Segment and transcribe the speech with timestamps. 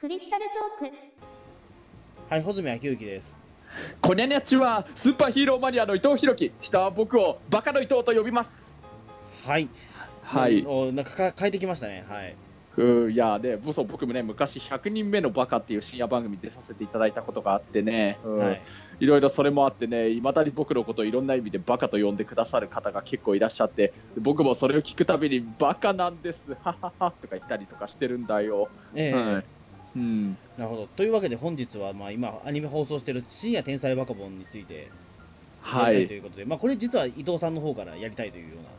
[0.00, 0.46] クリスタル
[0.80, 0.96] トーク
[2.30, 3.36] はい、穂積昭之です。
[4.00, 8.78] こにゃにゃちはスーパーヒーローマニアの伊藤弘樹人は僕をバカの伊藤と呼びます
[9.44, 9.68] はい。
[10.22, 12.06] はいおなんかか変えてきましたね。
[12.08, 12.34] はい。
[12.78, 18.62] うんいやねぼそ僕もね昔100人目のバカっていう深夜番組出させていただいたことがあってね、うんはい。
[19.00, 29.44] いろいろそれもあってねいまだに僕のことをいろんな意味でバカと呼んでくださる方が結構いらっしゃって僕もそれを聞くたびにバカなんですはははとか言ったりとかしてるんだよ、ええはい
[29.96, 30.86] うん、なるほど。
[30.96, 34.88] というわけで本日は、まあ今、アニメ放送している深夜天才バカボンについて
[35.62, 38.70] はいということで、まあこれ実は伊藤さんの方からやりたいというような。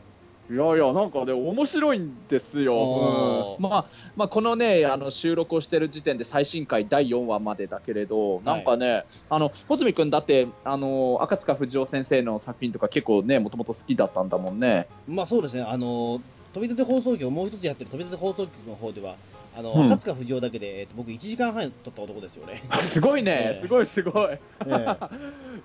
[0.50, 3.56] いやいや、なんかね、面白いんですよ。
[3.58, 3.84] うんまあ、
[4.16, 14.88] まあ、このね、あの収録をしてる時点で最新回第4話までだけれど、なんかね、あの、穂積君だって、あの、赤塚不二夫先生の作品とか結構ね、もともと好きだったんだもんね。
[15.08, 15.62] まあそうですね。
[15.62, 16.20] あの、
[16.52, 19.14] 飛び立て放送局をもう一つやってる飛び立て放送局の方では、
[19.54, 19.86] あの、うん。
[19.92, 22.62] 赤塚不二夫だけで、えっと、僕1時間半撮った男ですよね。
[22.78, 23.54] すごいね、ええ。
[23.54, 24.32] すごいすごい。
[24.32, 24.96] ええ。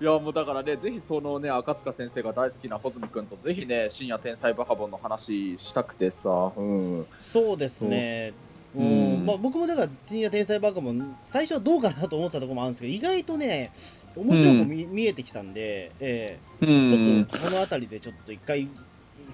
[0.00, 7.06] いや、もうだからね、ぜひそのね、赤塚先生が大好きな穂積君と、ぜひね、深夜天才バカボンの話したくてさ、うん。
[7.18, 8.32] そうですね。
[8.76, 9.22] ううん。
[9.22, 13.70] んまあ、僕もだから、深夜天才バカボン、最初はどうかなと思ってたところもあるんですけど、意外とね、
[14.16, 18.68] 面白く見,、見えてきたんで、えうえちょんっとこの辺りでちょっと一回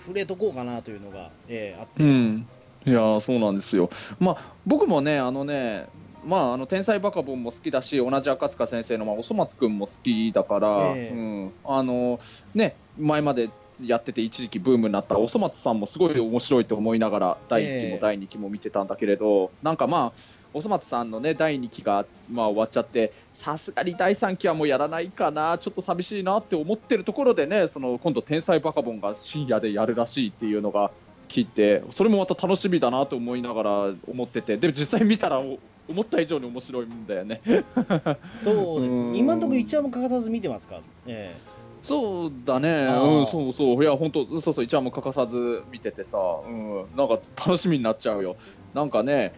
[0.05, 2.47] 触れとこうかなというのが、ええあって、うん、
[2.87, 3.91] いやーそうなんですよ。
[4.19, 5.89] まあ僕もねあのね
[6.27, 11.15] まああの天才バカボンも好きだし同じ赤塚先生のまあおそ松くんも好きだから、ええ。
[11.15, 11.53] うん。
[11.65, 12.19] あの
[12.55, 13.51] ね前まで
[13.83, 17.95] やってて一時期ブームになったおそ松さんもすごい面白いと思いながら第1期ええ。
[17.95, 30.93] も第2期も見てたんだけれど、なんかまあおそ松さんのね第2期がまあ終わっちゃってさすがに第3期はもうやらないかなちょっと寂しいなって思ってるところでねその今度天才バカボンが深夜でやるらしいっていうのが
[31.35, 33.71] 聞いてそれもまた楽しみだなと思いながら
[34.07, 37.43] 思っててでも実際見たらお思った以上に面白いんだよね。
[37.45, 39.17] そうですうん。
[39.17, 41.37] 今のところ一話も欠かさず見てますか、え
[41.83, 42.87] そうだね。
[42.87, 43.83] うんそうそう。
[43.83, 48.37] いや本当そうそう一話も欠かさず見ててさ、うん、なんか楽しみになっちゃうよ。
[48.73, 49.35] なんかね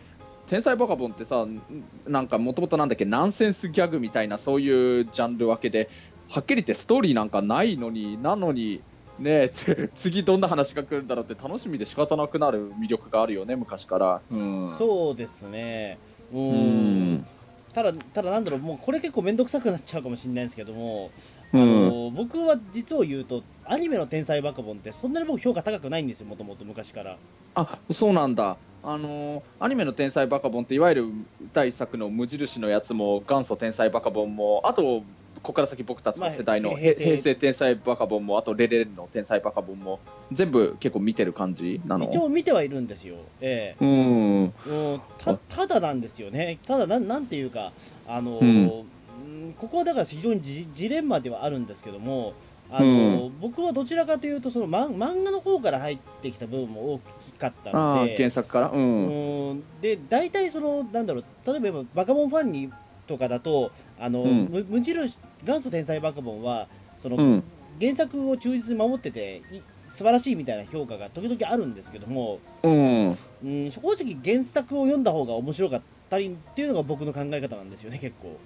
[0.46, 1.60] 天才バカボンってさん
[2.06, 5.88] なんかもともとなんだっけナンセンスギャグみたいなそういうジャンル分けで
[6.28, 8.82] はっきり言ってストーリーなんかないのになのに
[9.18, 14.64] ねつ 次どんな話が来るんだろうって楽しみで仕方なくなる魅力があるよね昔から、うん。
[14.74, 15.98] えそうですね。
[16.32, 17.14] ううん。
[17.14, 17.26] ん
[17.72, 21.10] ただ、ただなんだろう、もうこれ結構面倒くさくなっちゃうかもしれないんですけども、
[21.52, 21.88] あうん。
[21.88, 27.16] の僕は実を言うと、アニメの天才バカボンってそんなに僕評価高くないんですよ、もともと昔から。
[27.54, 28.56] あそうなんだ。
[28.82, 31.04] あのーアニメの「天才バカボン」っていわゆる
[31.52, 35.02] 第一作の無印のやつも元祖天才バカボンもあと
[35.36, 40.00] ここから先僕たちの世代の、まあ平成天才バカボンもあとレレレの天才バカボンも
[40.32, 42.08] 全部結構見てる感じなの？
[42.10, 43.16] 一応見てはいるんですよ。
[43.40, 44.44] えうん。
[44.44, 46.58] えうんたただなんですよね。
[46.66, 47.72] ただなん、なんていうか、
[48.08, 48.46] あの、うん。
[48.46, 52.34] うんここはだから非常にジジレンマではあるんですけども、
[52.70, 58.70] あの僕はどちらかというとその漫漫画の方から入ってきた部分も大きかったので原作から？
[58.70, 59.50] うん。
[59.50, 59.64] うん。
[59.80, 62.70] で大体そのなんだろう例えばバカボンファンに
[63.06, 64.48] とかだとあの、うん。
[64.50, 66.68] む無印元祖天才バカボンは
[66.98, 67.44] その、うん。
[67.80, 73.16] 原作を忠実に守っててい素晴らしいみたいな評価が時々あるんですけども、うん。
[73.44, 78.38] うん、正直原作を読んだ方が面白かったりっていうのが僕の考え方なんですよね結構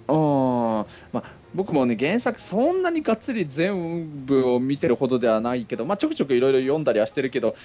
[1.11, 1.23] まあ
[1.53, 7.55] 僕もね原作そんなにがっつり全部を見てるほどではないけど、まあ、ちょくちょくいろいろ読んだりはしてるけど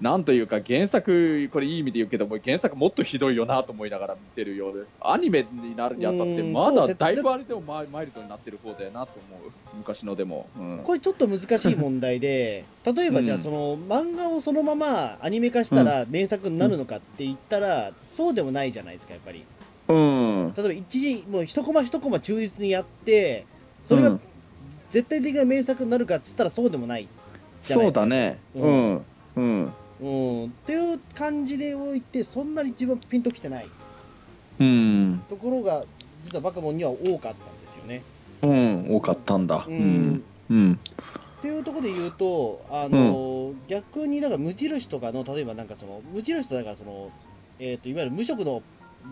[0.00, 9.50] なんというか原作これいい意味で言うけども原作もっとひどいよなと思いながら見てるようでアニメになるにあたってうんまだだいぶあれでもマイルドになってる方だよなと思う。
[9.76, 13.42] 昔のでも、うん、これちょっと難しい問題で 例えばじゃあうん。
[13.42, 19.44] その漫画をそのままアニメ化したら名作になるのかって言ったら、そうでもないじゃないですかやっぱり
[19.88, 20.54] うん。
[20.56, 23.46] 例えば一時もう一コマ一コマ忠実にやって
[23.84, 24.20] それがうん。
[24.90, 27.08] 絶対的な名作になるかっつったらそうでもない
[27.64, 28.00] じゃないですか。
[28.00, 28.38] そうだね。
[28.54, 28.92] ううん。
[28.94, 29.04] ん
[29.36, 29.72] うん。
[30.00, 30.44] うん。
[30.46, 33.66] っていう感じでおいてそんなに自分ピンときてない。
[34.60, 35.82] うん、ところが
[36.22, 38.02] 実はバカモンには多かったんですよね。
[38.42, 39.64] うん、多かったんだ。
[39.66, 40.10] ううん。
[40.12, 40.78] んうん。
[41.38, 47.10] っていうところで言うと、あの逆にだから無印とかの例えばなんかその無印とだからその、
[47.58, 48.62] えー、といわゆる無職の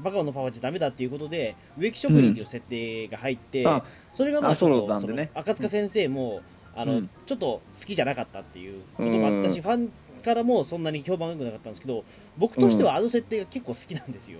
[0.02, 3.84] バカのパワーじゃダメだっていうことで植木職人っていう設定が入って、あ
[4.14, 5.30] それがまああちょっとそうなんでね。
[5.32, 6.40] その赤塚先生も、
[6.74, 9.62] あのうんちょっと好きじゃなかったっていうこともあったし、うん。
[9.62, 9.92] ファン
[10.22, 12.04] からもそんなに評判が良くなかったんですけど
[12.38, 14.38] 僕としてはあの設定が結構好きなんですよ、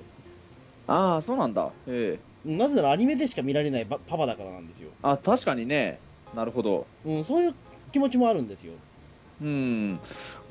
[0.86, 1.70] ああそうなんだ。
[1.86, 2.32] ええ。
[2.48, 5.98] なぜならアニメでしか見られないパパパだからなんですよ、あ確かにね。
[6.34, 6.86] なるほど。
[7.04, 7.54] うん、そういう
[7.92, 8.72] 気持ちもあるんですよ。
[9.40, 10.00] ううん、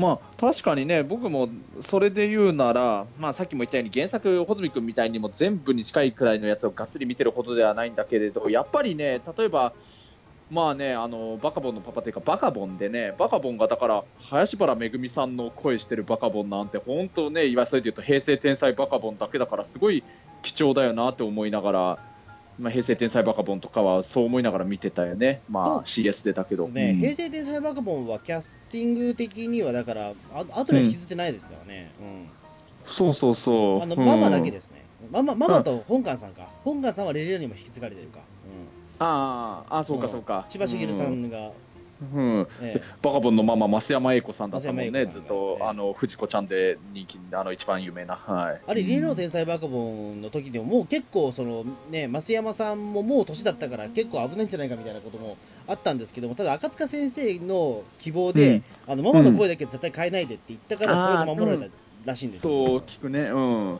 [0.01, 1.47] まあ確かにね僕も
[1.79, 9.73] それで言うなら、まあ、さっきも言ったように原作穂積君みたいにも全部に近いくらいのやつをがっつり見てるほどではないんだけれどやっぱりね例えば
[10.49, 20.03] まあねあのバカボンのパパというかバカボンでねバカボンがだから林原めぐみさんの声してるバカボンなんて本当ねいわゆるそれで言うと平成天才バカボンだけだからすごい
[20.41, 22.10] 貴重だよなって思いながら。
[22.59, 26.67] まあ、平成天才バカボンとかはそう思いながら見てたよね、まあ、CS でだけど。
[26.67, 26.99] ね、うん。
[26.99, 31.91] 平成天才バカボンはキャスティング的にはだからあ後では引きずってないですからね、
[32.85, 33.75] そうそうそう。
[33.75, 38.23] うんあのうんママだけですね、ママママと本館さんか、本館さんはレレレにも引き継がれてるか、うん、
[38.99, 40.45] ああ、あそうかそうか。
[40.49, 41.51] 千葉茂さんが、
[42.01, 42.39] うん。
[42.39, 45.05] うんえバカボンのママ増山英子さんだったもんね。
[45.05, 48.15] んずっと、ねあの藤子ちゃんで人気あの一番有名な。
[48.15, 48.61] はい。
[48.65, 55.37] あれ、リレーの天才バカボンの時でも、もう結構、そのね、増山さんももう年だったから、結構危ないんじゃないかみたいなことも
[55.67, 61.75] あったんですけども、ただ、赤塚先生の希望で、うんあのママの声だけ絶対変えないでって言ったから、うんそれが守られた
[62.05, 62.65] らしいんですよ。
[62.67, 63.19] そう聞くね。
[63.21, 63.79] うん。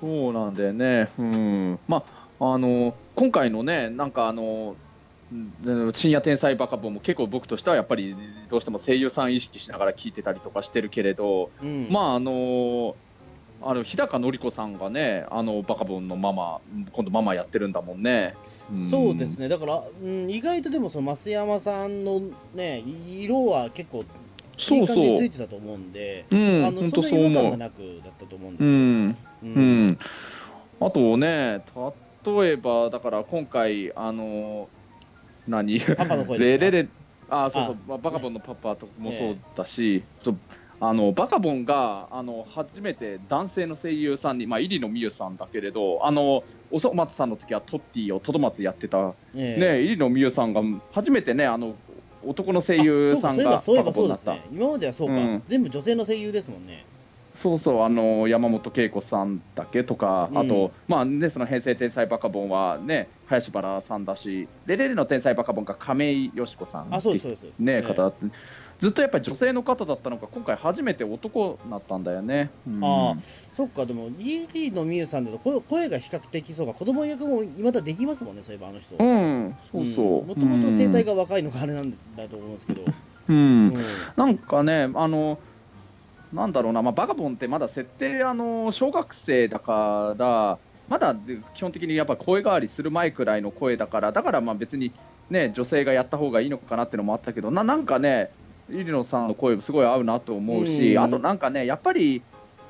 [0.00, 1.08] そうなんだよね。
[1.18, 1.78] うん。
[1.88, 2.04] ま
[2.40, 4.76] ああの今回のねなんかあの。
[5.32, 5.34] う
[5.88, 8.14] ん深夜天才バカボンも結構僕としてはやっぱり
[8.48, 12.96] どうしても声優さん意識しながら聞いてたりとかしてるけれど、うんまああの
[13.62, 16.60] あの日高のり子さんがねあのバカボンのママ
[16.92, 18.34] 今度ママやってるんだもんね。
[18.72, 22.20] んそうですね、だから、うん、意外とでも、その増山さんの
[22.54, 24.04] ね、色は結構、い
[24.56, 25.18] そいうそう。
[25.18, 27.30] ついてたと思うんで、うん、あの本当そそう思う。
[27.30, 28.70] んな違和感がなくだったと思うんですよ。
[28.70, 29.98] うん、ううんん。
[30.80, 31.62] あとね、
[32.26, 34.68] 例えばだから今回あの
[35.48, 35.80] 何？
[35.80, 36.88] パパの声レレレ
[37.28, 37.74] あそうそう。
[37.74, 37.76] あ。
[37.88, 40.36] まあバカボンのパパともそうだし、ちょ
[40.78, 49.60] あのバカボンがあの初めて男性の声優さんに、まあ、入野美優さんだけれどあのおそ松さんの時はトッティをトドマツやってた、ええ。
[49.60, 50.60] ね、入野美優さんが
[50.92, 51.74] 初めてねあの
[52.24, 54.36] 男の声優さんがバカボンになった。
[54.52, 55.42] 今まではそうか、うん。
[55.46, 56.84] 全部女性の声優ですもんね。
[57.36, 67.58] そうそうあの山本恵子さんだけとか、うんあとまあねその平成天才バカボンはね林原さんだしレレレの天才バカボンが亀井よし子さんあ、そうです、そうです。
[67.58, 68.12] ねええ方
[68.78, 72.50] ずっとやっぱり女性の方だったのが今回初めて男になったんだよね。
[72.66, 73.16] うんああ
[73.54, 78.96] そっか、でも、イリーのミユさんだと声声が比較的そうか、子供役もまだできますもんね、そういえばあの人。
[78.98, 80.26] うん、そうそう。
[80.26, 82.82] もともと声帯が若いのがあれなんだと思うんですけど。
[83.28, 83.38] うん、う
[83.70, 83.72] ん
[84.16, 85.38] なんかね、あの、
[86.32, 90.58] なんだろうな、まあ、バカボンってまだ設定、あの小学生だから、
[90.88, 94.92] まだで基本的にやっぱ声変わりする前くらいの声だから、だからまあ別に、
[95.30, 98.30] ね、女性がやった方がいいのかなっていうのもあったけど、ななんかね、
[98.68, 101.02] 入野さんの声、すごい合うなと思うし、うん。
[101.02, 102.22] あとなんかね、やっぱり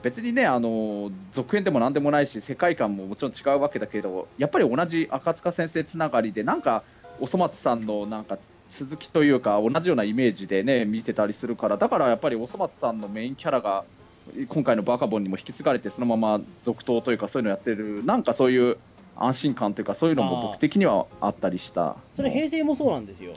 [0.03, 6.85] 別にね、あの続編でもなんでもないし、世界観ももちろん違うわけだけど、やっぱり同じ赤塚先生つながりで、なんか、
[7.19, 8.39] おそ松さんのなんか
[8.69, 13.85] 続きというか同じようなイメージでね見てたりするからだからやっぱりおそ松さんのメインキャラが
[14.49, 18.77] 今回のバカボンにも引き継がれてそのまま続投というかそういうのやってるなんかそういう
[19.17, 21.97] 安心感というかそういうのも僕的にはあったりした。
[22.15, 23.33] それ、平成もそうなんですよ。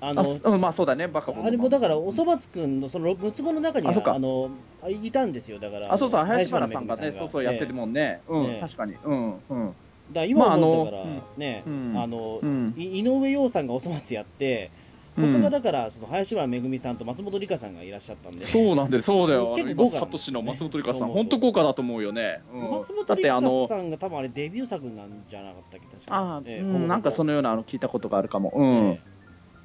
[0.00, 1.48] あのうんまあそうだねバカボンの。
[1.48, 4.50] あれもだから、おそ松くんのその六つ子の中にああの
[4.88, 5.92] いたんですよ、だから。
[5.92, 8.54] あそうそう林原さんがねそうそうやってるもんね、ええ。
[8.54, 8.94] うん確かに。
[9.04, 9.74] うんうん
[10.12, 11.22] だ今思うだからうん。
[11.36, 11.92] ね、うん。
[11.96, 12.40] あの、
[12.76, 14.70] 井上陽さんがおそ松やって、
[15.16, 15.32] うん。
[15.32, 19.54] 他がだから、その林原めぐみさんと松本里香さんがいらっしゃったんで、そうなんでそうだよ。
[19.56, 28.52] 結構豪華今サトシの松本里香さんね本当豪華だと思うよね、うん松本だってあの里香さんが多分あれデビュー作なんじゃなかったっけ、確かあ、ええうんなんかその、のようなの聞いたことがあるかも。
[28.54, 29.00] うん、え。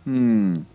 [0.07, 0.67] うん、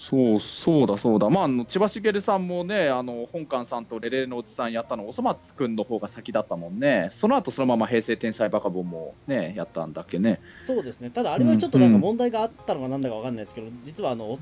[0.00, 10.40] そうそうだそうだ、まあ、あの千葉茂さんもね、あの本館さんとレレレのおじさんやったの、おそ松くんの方が先だったもんね、その後そのまま平成天才バカボンもね、やったんだっけね。
[10.64, 14.38] えそうですね、ただあれはちょっとなんか問題があったのかなんだかわかんないですけど、実はあの、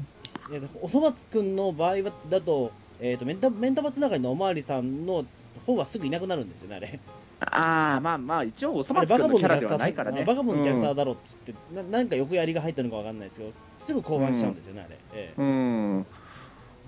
[0.81, 5.25] おそ松くんの場合はだと、えー、とメンタメンタバつながりのおまわりさんの
[5.67, 7.01] 方はすぐいなくなるんですよね、あれ。
[7.41, 10.25] ああ、まあまあ、一応、おそ松くんのキャラではないからね。
[10.25, 13.53] バカボンのキャラクタうーだろうっつって、ななんか横やりが入ったのかわかんないですけど、
[13.89, 14.99] すぐ降板しちゃうんですよね、あれ。
[15.15, 15.43] ええ。
[15.43, 15.49] んう
[16.01, 16.07] ん。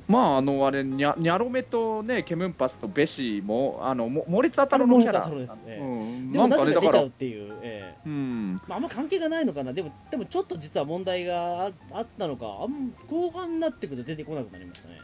[0.07, 5.25] まあ、あの、あれ、ニャニャロメとね、ケムンパスとベシも、あの、もモリツアタロのキャラ。
[5.25, 5.78] あれモリツアタロですね。
[5.80, 8.09] うん、でもなぜか出ちゃうっ、ていう、ええ。
[8.09, 15.00] うん、まあ、あんま関係がないのかな、でも、でもちょっと実は問題がああったのか、あん後半になってくると出てこなくなりましたね。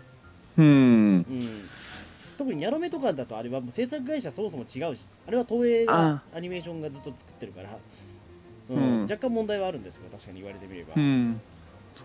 [0.58, 1.68] うん、うん、
[2.36, 7.78] 特にニャロメとかだと、あれはもう制作会社そもそも違うし、あれは東映がアニメーションがずっと作ってるから、
[8.70, 8.76] うん。
[8.76, 9.02] うん。
[9.02, 10.94] 若干問題はあるんですけど、確かに言われてみれば。
[10.96, 11.40] うん、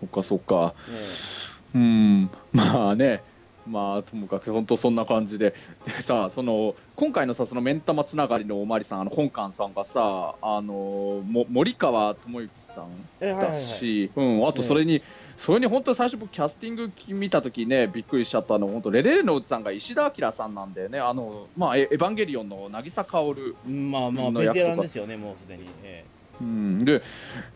[0.02, 0.74] そっかそっか。
[0.90, 1.78] え。
[1.78, 3.22] うん、 まあね、
[3.66, 5.54] まあともかく本当そんな感じで、
[5.86, 12.86] でさ、その今回のさ、その目ん玉つながりのおまわりさん、あの本館さんがさ、あのも森川智之さん
[13.20, 13.62] ええはいはいだはい。
[13.62, 15.02] し、うん、あとそれに、
[15.36, 21.00] それに本当最初僕キャスティング見た時ねびっくりしちゃったの本当レレレのおじさんが石田明さんなんだよね。
[21.00, 26.04] あのまあエエヴァンゲリオンの渚薫まあまあベテランですよねもうすでに、え
[26.40, 27.02] うん、で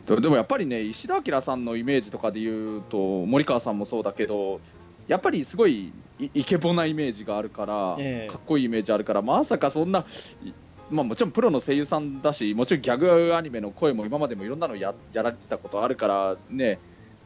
[0.06, 4.60] ででもやっぱりね石田明さんのイメージとかで言うと森川さんもそうだけど
[5.08, 8.32] やっぱりすごいイイケボなイメージがあるから、ええ。
[8.32, 10.04] かっこいいイメージあるからまさかそんない
[10.90, 16.78] まあ、もちろんプロの声優さんだしもちろんギャグアニメの声も今までもいろんなのややられてたことあるからね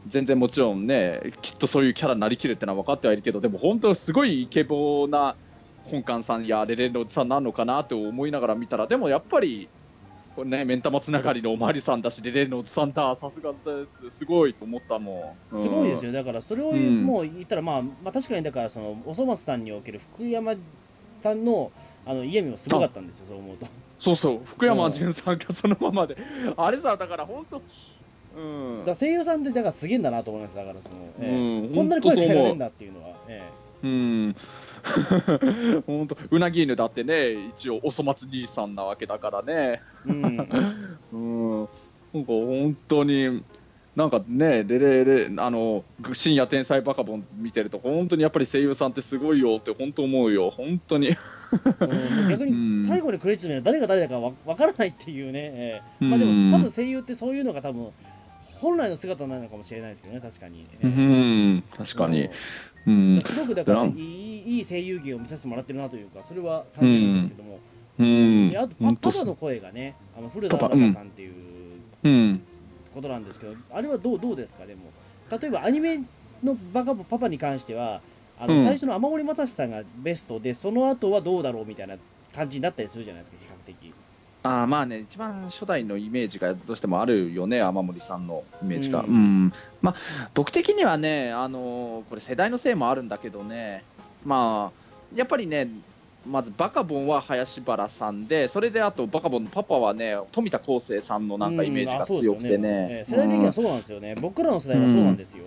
[0.07, 5.35] 全然もちろんねきっとそういうキャラになりきるってのは分かってはいるけどでも本当すごいイケボな
[5.83, 9.69] 本館さんやレレンのおじさんなのかなって思いながら見たらでもやっぱり
[10.35, 14.09] これね目ん玉つながりのおまわりさんだしレレンのおじさんださすがです。
[14.09, 15.61] すごいと思ったもん。
[15.61, 16.11] すごいですよ。
[16.11, 17.05] よだからそれをうん。
[17.05, 20.55] もう言ったら、まあ、まあ確かにだからそのおそ松さんにおける福山
[21.21, 21.71] さんの
[22.05, 23.67] あの嫌味もすごかったんですよそう思うと。
[23.99, 24.41] そうそう。
[24.45, 26.17] 福山潤さんがそのままで。
[26.57, 27.61] あれさだから本当
[28.37, 28.85] うん。
[28.85, 30.55] だ声優さんってだからすげえんだなと思います。
[30.55, 31.67] だからその、ええ。
[31.67, 31.75] うん。
[31.75, 33.43] こんなに声変えられるんだだっていうのは、え。
[33.83, 34.35] うん
[35.87, 39.81] 本当うなぎ犬だってね一応おそ松兄さんなわけだからね。
[40.07, 40.47] えうん。
[41.11, 41.59] うん。
[42.13, 43.43] なんか本当に
[43.95, 45.83] なんかねレレレあの
[46.13, 50.49] 深夜天才バカボン見てると本当にやっぱり声優さんってすごいよって本当思うよ。
[50.49, 51.09] 本当に。
[51.09, 52.29] うん。
[52.29, 52.81] 逆 うん。
[52.83, 57.89] に最後にクレジット見る誰が誰だかわわからないっていうね、ええまあでも多分声優ってそういうのが多分
[58.59, 60.21] 本来の姿なのかもしれないですけどね。
[60.21, 61.63] 確かに、えうえん。
[61.75, 62.25] 確かに。
[62.25, 62.29] う
[62.87, 63.15] うん。
[63.17, 63.91] んすごくだからいい
[64.45, 67.59] いい声優芸を見させてもらってるなというかそれは感じるんですけども、
[67.99, 68.49] うん。
[68.49, 71.33] であとパパパの声がねあの古田新太さんっていう
[72.03, 72.41] うん。
[72.93, 74.65] ことなんですけど、あれはどうどうですか？
[74.65, 74.81] でも
[75.39, 75.99] 例えばアニメ
[76.43, 78.01] のバカパパに関しては
[78.37, 78.63] あの、うん。
[78.65, 81.95] 最初の雨森正史さんがベストでその後はどうだろうみたいな
[82.35, 83.93] 感じになったりするじゃないですか比較的。
[84.43, 89.53] あーまあね一番初代のイメージがどうしてもあるよね雨森さんのイメージが、ううんん。
[89.83, 89.95] まあ
[90.33, 93.83] 僕的にはねあのーこれ世代のせいもあるんだけどね
[94.23, 95.69] まあやっぱりね
[96.29, 103.03] まずバカボンは林原さんでそれであとバカボンのパパはね富田康生さんのなんかイメージが強くてね。
[103.07, 105.45] 世代的にはそうなんですよね、僕らの世代はそうなんですよ、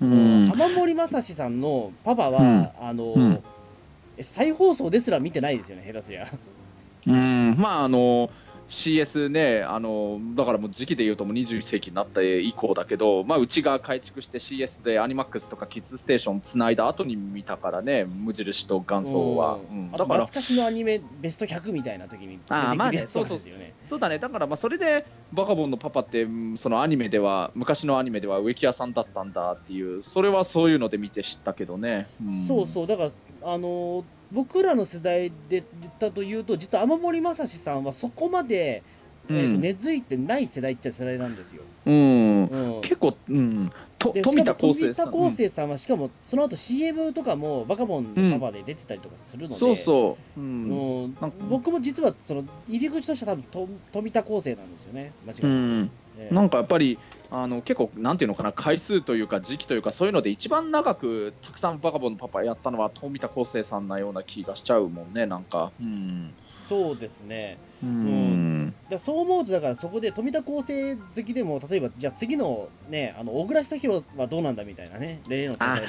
[0.00, 0.52] うん。
[0.52, 2.70] 雨森正史さんのパパは、うん。
[2.80, 3.42] あの、
[4.20, 6.28] 再放送ですら見てないですよね下手すりゃ。
[7.08, 7.56] うん。
[7.58, 8.30] まああの
[8.68, 19.90] CS ねあのだからもう時期で言うともう21世紀になって以降だけど、まあ、うちが改築して CS でアニマックスとかキッズステーションつないだ後に見たからね無印と元祖は、うん。
[19.90, 24.18] だから懐かしのアニメベスト100みたいな時にあーまあねくるやつなんですよねそうだね。
[24.18, 32.46] だからまあそれでバカボンのパパってうんそのアニメでは昔のアニメでは植木屋さんだったんだっていうそれはそういうので見て知ったけどね、ん。
[32.48, 32.86] そうそう。
[32.86, 33.10] だから
[33.42, 34.04] あのー
[34.34, 38.82] 僕らの世代で言ったというと実は雨森正史さんはそこまで、
[39.28, 39.60] えーとうん。
[39.60, 42.44] 根付いてない世代っちゃ世代なんですよ、うん。
[42.46, 42.80] うん。
[42.82, 45.06] 結構、うん、とで富田しかも康生さん。
[45.06, 50.46] 富田康生さんはしかもその後 CM とかもバカボンのパパで出てたりとかするので、そうそう、うん。
[50.46, 51.16] うん。
[51.20, 51.36] なんか。
[51.48, 55.12] 僕も実はその入り口としては多分と富田康生なんですよね。
[55.26, 55.90] 間違いなく、うん。
[56.18, 56.34] ええ。
[56.34, 56.98] なんかやっぱり
[57.36, 65.72] あの結構なんていうのかな回数というか時期というかそういうので一番長くたくさんバカボンのパパやったのは富田康生さんなような気がしちゃうもんねなんか。
[65.80, 66.30] うん、
[66.68, 67.58] そうですね。
[67.82, 68.74] うん。
[68.84, 75.82] だからそう思うとだからそこで富田康生好きでも例えばじゃあ次のねあの小倉久弘はどうなんだみたいなねレレのあれ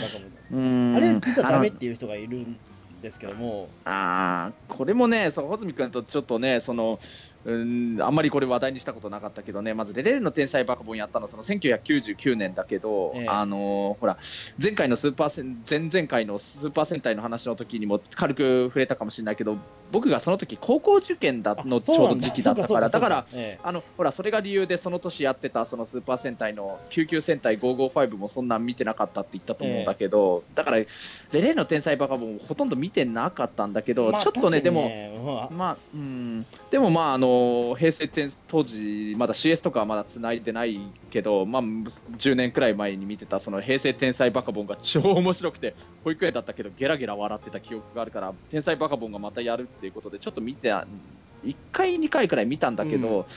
[1.22, 2.58] 実はダメっていう人がいるん
[3.04, 3.70] ですけども。
[3.86, 7.00] あーこれもね、穂積君とちょっとね、その
[7.46, 13.28] うんあんまりこれ話題にしたことなかったけどね、まずレレレの天才バカボンやったのその1999年だけど、ええ。
[13.28, 14.18] あのほら
[14.62, 19.58] 前回のスーパーセン前々回のスーパー戦隊の話の時にも軽く触れたかもしれないけど、
[19.92, 23.26] 僕がその時高校受験だあのちょうど時期だったから、だから。
[23.34, 30.88] えあのほらそれが理由でその年やってたそのスーパー戦隊の救急戦隊555もそんなん見てなかったって言ったと思うんだけど、だからレ
[31.32, 36.46] レの天才バカボンほとんど見てなかったんだけど、まあちょっとねでもうんまあうん。
[36.72, 37.35] でもまああの
[37.78, 53.28] 平成天当時まだ CS とかはまだ繋いでないけどまあ10年くらい前に見てたその平成天才バカボンが超面白くて保育園だったけどゲラゲラ笑ってた記憶があるから天才バカボンがまたやるっていうことでちょっと見て1回2回くらい見たんだけど、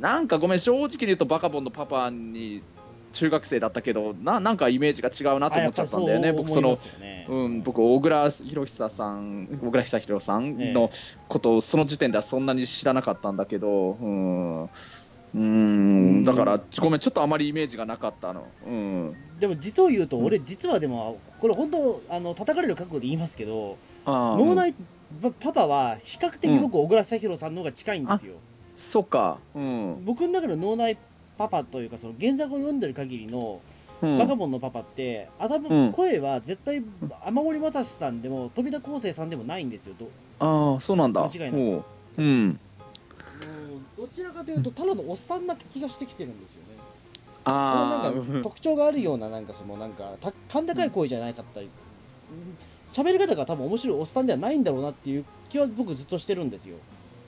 [0.00, 2.62] なんかごめん正直に言うとバカボンのパパに
[3.14, 6.32] 中学生だったけどななんかイメージが違うなと思っちゃったんだよね。
[6.32, 6.76] 僕その
[7.26, 10.90] うん、僕、大倉博久さん、小倉久弘さんの
[11.28, 18.46] ことをその時点ではそんなに知らなかったんだけど、うん、うーん、だから、ごめん、ちょっとあまりイメージがなかったの。
[18.66, 24.74] うん、でも実を言うと俺実はでもこれ本当あの叩かれる覚悟で言いますけど脳内
[25.22, 28.34] パパパは比較的僕小倉久弘さんの方が近いんですよ。
[28.76, 30.96] そっか、うん、僕の中の脳内
[31.36, 33.60] パパというかその原作を読んでる限りの、
[34.02, 34.18] うん。
[34.18, 35.62] バカボンのパパって、あ多うん。
[35.62, 36.82] 分声は絶対、
[37.24, 41.22] 雨森正さんでも、飛田康生さんでもないんですよ、どああそうなんだ。
[41.22, 41.60] 間違いなく。
[41.60, 41.84] おう。
[42.18, 42.26] うん。
[42.26, 42.60] うん
[43.96, 46.64] どちらかというと、ただのおっさんな気がしてきてるんですよね。
[47.44, 51.70] ああなんか特徴があるような、なんかその、なんか、た甲高い声じゃなかったり、うん
[52.92, 56.76] 喋り方が多分面白いおっさんではないんだろうなっていう気は僕ずっとしてるんですよ。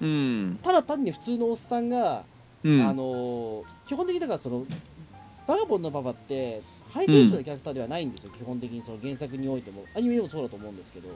[0.00, 0.58] うん。
[0.62, 2.22] ただ単に普通のおっさんが、
[2.66, 2.86] うん。
[2.86, 4.66] あのー基本的にだからその、
[5.46, 6.60] バガボンのパパって、
[6.92, 11.08] ハイテンションのキャラクターではないんですよ、基本的にその原作においても、アニメでもそうだと思うんですけど、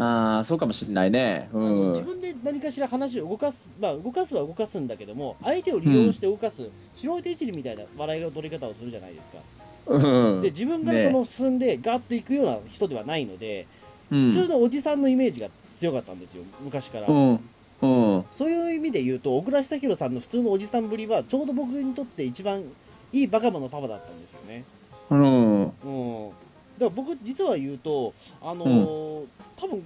[0.00, 1.48] ああそうかもしれないね。
[1.52, 9.38] うあの自ん分で何かしら話を動かす、まあ、動かすは動かすんだけども、相手を利用して動かす、白い手いじりみたいな笑いの取り方をするじゃないですか。
[9.86, 10.42] うん。
[10.42, 13.66] で、自分がその進んで、ガーッと行くような人ではないので、
[14.10, 14.32] うん。
[14.32, 15.48] 普通のおじさんのイメージが
[15.80, 17.06] 強かったんですよ、昔から。
[17.08, 17.40] うん
[17.80, 22.62] うんそういう意味で言うと、小倉久弘さんの普通のおじさんぶりは、ちょうど僕にとって一番
[23.12, 24.64] いいバカボンのパパだったんですよね。
[25.10, 26.28] うんうん。
[26.28, 26.34] だか
[26.80, 29.24] ら僕、実は言うと、あのー
[29.60, 29.82] 多分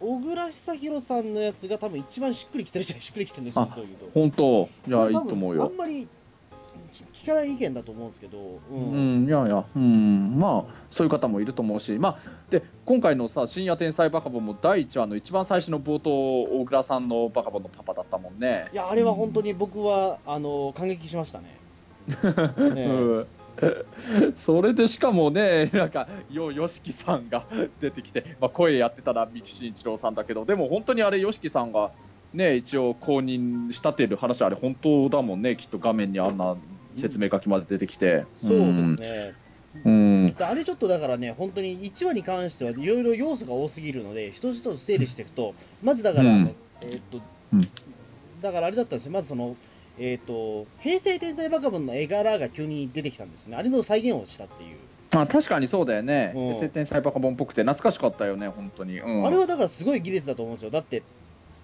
[0.00, 4.10] 小倉久弘さんのやつが多分一番しっくりきてるじゃないしっくりきてるんですよ、あそう言うと。
[4.12, 6.06] 本当いやいいと思うよあんまり
[7.24, 12.18] 聞かない意見だと思うんですけど、ううんん、いやいや、うん、まあそういう方もいると思うし、まあ
[12.50, 18.68] で今回のさ深夜天才バカボンも第1話の一番最初の冒頭大倉さんのバカボンのパパだったもんね。
[18.74, 21.56] いや、あれは本当に僕は、あのー感激しましたね。
[22.74, 23.26] ねうん
[24.34, 27.44] それでしかもねなんかよよしきさんが
[27.80, 31.92] 出てきて、まあ、声やってたら三木慎一郎さんだけどでも本当にあれよしきさんが
[32.32, 36.56] ね一応公認したっていう話あれ本当だもんねきっと画面にあんな
[36.94, 38.24] 説明書きまで出てきて。
[38.40, 39.34] そうですね。
[39.84, 40.36] うん。
[40.38, 46.54] あれちょっとだからね、本当に1話に関してはいろいろ要素が多すぎるので、一つ一つ整理していくと、まずだから、うん。
[46.82, 47.20] えーっと、
[47.52, 47.68] うん。
[48.40, 49.56] だからあれだったんですよ、まずその、
[49.98, 54.76] えーっと、平成天才バカボンの絵柄が急に出てきたんですね、あれの再現をしたっていう。
[55.16, 56.32] あ確かにそうだよね。
[56.34, 56.48] うん。
[56.48, 61.02] S 天才バカボンっぽくて懐かしかったよね本当に、うん、あれはだからすごい技術だと思うんですよ、だって、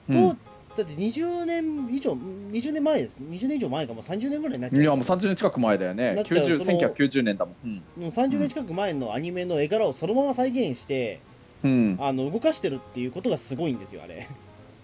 [0.08, 0.30] うん。
[0.30, 0.36] と
[0.76, 4.82] だって20年以上、20年前です、20年以上前か、もう30年ぐらいになっちゃう。
[4.82, 6.14] いやもう30年近く前だよね。
[6.14, 6.46] なっちゃう。
[6.46, 7.54] 90その1990年だもん。
[7.64, 11.20] うん、もう30年近く前のアニメの絵柄をそのまま再現して、
[11.64, 11.98] うん。
[12.00, 14.28] あの動かしてるっていうことがすごいんですよ、あれ。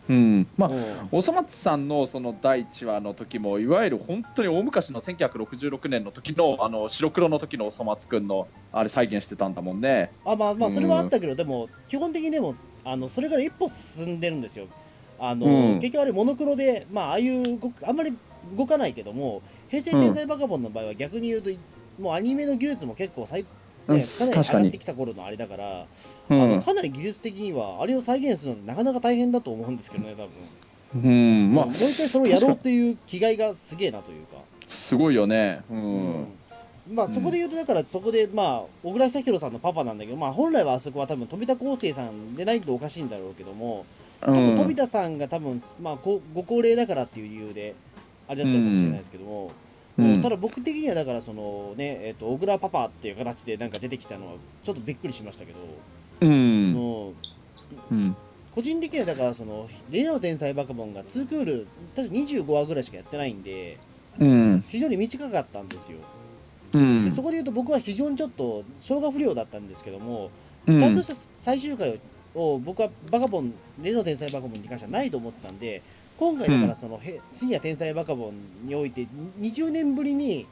[0.08, 0.82] うん、まあうん。
[1.12, 10.10] おそ松さんのその第1話の時もいわゆる本当に大昔の1966年の時のあの白黒の時のおそ松くんのあれ再現してたんだもんね。
[10.24, 10.74] あまあまあうん。
[10.74, 14.66] それはあったけど、でも基本的にでもあのそれから一歩進んでるんですよ
[15.18, 15.80] あの、うん。
[15.80, 18.16] 結局あれモノクロでまあああいうあんまり
[18.56, 21.50] 動かないけども平成天才バカボンの場合は逆に言うと
[22.00, 23.48] もうアニメの技術も結構最、ね、
[23.88, 25.86] うんかなり上がってきた頃のあれだから、う
[26.30, 30.30] あのん、かなり技術的にはあれを再現するのってなかなか大変だと思うんですけどね多分、
[31.02, 31.08] う
[31.50, 34.36] ん、まあもう一回それをやろうっていう気概がすげえなというか。
[34.68, 35.62] すごいよね。
[35.70, 36.26] うん、うん。
[36.92, 43.84] まあそこで言うと、だからそこで、まあ、小倉久弘さんのパパなんだけど、まあ、本来はあそこは多分富田康生さんでないとおかしいんだろうけども、
[44.20, 47.74] 多分富田さんが多分、まあ、こご高齢だからっていう理由で、
[48.28, 49.52] あれだったのかもしれないですけども、
[49.98, 50.22] うん。
[50.22, 54.32] ただ僕的には、だからそのね、えっと小倉パパっていう形でなんか出てきたのは、
[54.64, 55.58] ちょっとびっくりしましたけど、
[56.20, 56.72] うん。
[56.72, 57.14] もう
[57.90, 58.16] うん。
[58.54, 63.78] 個人的にはだからその、レノ天才バカボンが2クール、確か25話ぐらいしかやってないんで、
[64.18, 64.64] うん。
[64.68, 65.98] 非常に短かったんですよ。
[66.72, 67.08] うん。
[67.08, 70.30] でそこで言うと僕は非常にちょっと消化不良だったんですけども、
[70.66, 70.78] うん。
[70.78, 71.96] ちゃんとした最終回を
[72.36, 75.82] 僕はバカボン、レノ天才バカボンに関してはないと思ってたんで、
[76.18, 79.06] 今回だからその、へ深夜天才バカボンにおいて
[79.40, 80.46] 20年ぶりに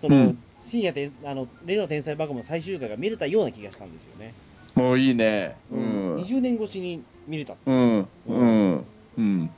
[0.00, 0.38] その、うん。
[0.64, 4.32] 深夜天あのレノ天才バカボン最終回が見れたような気がしたんですよね。
[4.74, 5.56] もういいね。
[5.70, 6.16] うん。
[6.16, 7.54] 20年越しに見れた。
[7.66, 8.08] うん。
[8.26, 8.84] うん。
[9.18, 9.50] うん。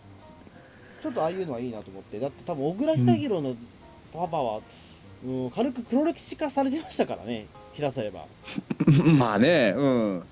[1.03, 3.55] ちょっとああいうのはいいなと思って、だって多分小倉久弘の
[4.13, 4.61] パパは、
[5.25, 8.25] うん、軽く黒歴史化されてましたからね、ひたすれば。
[9.17, 10.23] まあねうん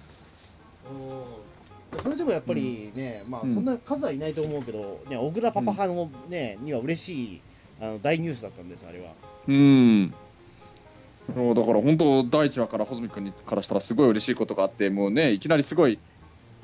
[2.02, 3.54] それでもやっぱりね、まあうん。
[3.54, 7.40] そんな数はいないと思うけど、ね、小倉パパ派の、ねには嬉しい
[7.80, 9.12] あの大ニュースだったんです、あれは。
[9.48, 10.14] うん。
[11.34, 15.98] そうだから本当第一話から穂積君にからしたらすごい嬉しいことがあってもうねいきなりすごい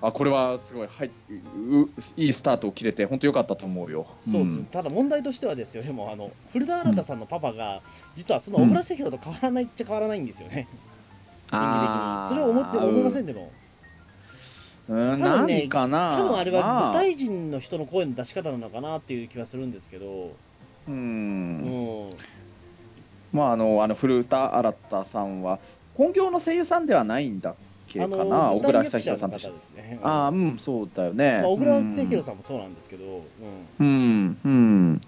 [0.02, 4.06] あこれはすごい、はい、ういいスタートを切れて本当良かったと思うよ。
[4.30, 4.64] そう、ん。
[4.70, 7.82] ただ問題としてはですよ、でもあの古田新太さんのパパが、
[8.16, 10.68] 実はその小倉久弘と変わらないっちゃ変わらないんですよね、
[11.52, 12.30] 演技的に。
[12.30, 13.52] それを思って思いませんでも、
[14.90, 16.16] うん、多分ね何かな。
[16.18, 20.30] 多分あれはま舞台人の人の声の出し方なのかなっていう気はするんですけど、う
[20.88, 22.08] うん。
[22.08, 22.10] ん、
[23.32, 25.60] まああのあの古田新太さんは
[25.94, 27.54] 本業の声優さんではないんだっ
[27.86, 30.00] けかあのな小倉久弘さんとして方ですね。
[30.02, 31.94] ああうんそうだよね、まあ、小倉うん。
[31.94, 33.86] 久弘さんもそうなんですけど、うん。
[33.86, 35.00] うんうん。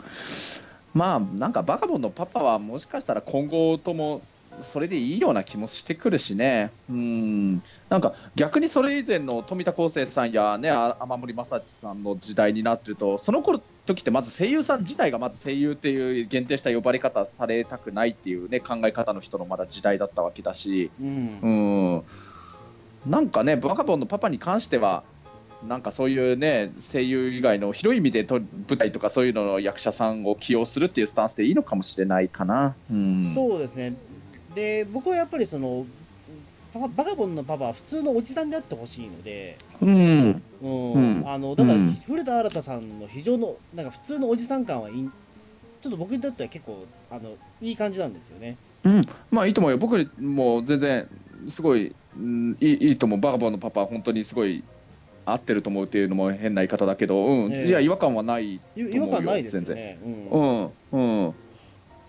[0.94, 4.22] まあなんかバカボンのパパはもしかしたら今後とも
[4.60, 22.04] それでいいような気もしてくるしね、うん、なんか逆にそれ以前の富田康生さんや、ね、あ雨森正知さんの時代になってると、その頃時って、まず声優さん自体がまず声優っていう限定した呼ばれ方されたくないっていう、ね、考え方の人のまだ時代だったわけだし、うん。
[23.06, 25.02] うん、なんかね、バカボンのパパに関しては、
[25.66, 32.74] なんかそういうね、声優以外の広い意味でと舞台とかそういうのの役者さんを起用するっていうスタンスでいいのかもしれないかな。
[32.90, 33.94] うん、そうですね
[34.54, 35.86] で僕はやっぱりその
[36.96, 40.92] バカボンのパパは普通のおじさんであってほしいので、うん、うん。
[40.94, 41.28] うん。
[41.28, 41.92] あのだから、うん。
[42.06, 45.10] 古田新太さんの非常のなんか普通のおじさん感はいい
[45.82, 48.56] ちょっと僕にとっては結構あのいい感じなんですよね。
[48.84, 51.08] うん、まあいいと思うよ、僕も全然
[51.48, 54.64] すごい、うん、いいいいと思う、バカボンのパパは本当にすごい
[55.24, 57.52] 合ってると思うっていうのも変な言い方だけど、うん。
[57.52, 57.68] ええ。
[57.68, 58.54] いや、違和感はない。
[58.54, 59.98] い違和感ないですよね。
[60.02, 60.62] ううん。
[60.64, 61.34] ん、うん、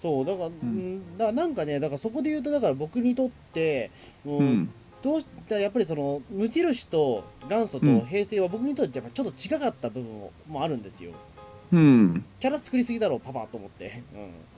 [0.03, 3.89] そうだから、うん、だからなんかねだからそこで言うとだから僕にとって、
[4.25, 4.69] うんうん、
[5.01, 11.11] どうしたらやっぱりその無印と元祖とうん平成は僕にとってやっぱちょっと近かった部分もあるんですよ。
[11.71, 14.03] うん、キャラ作りすぎだろうパパと思って、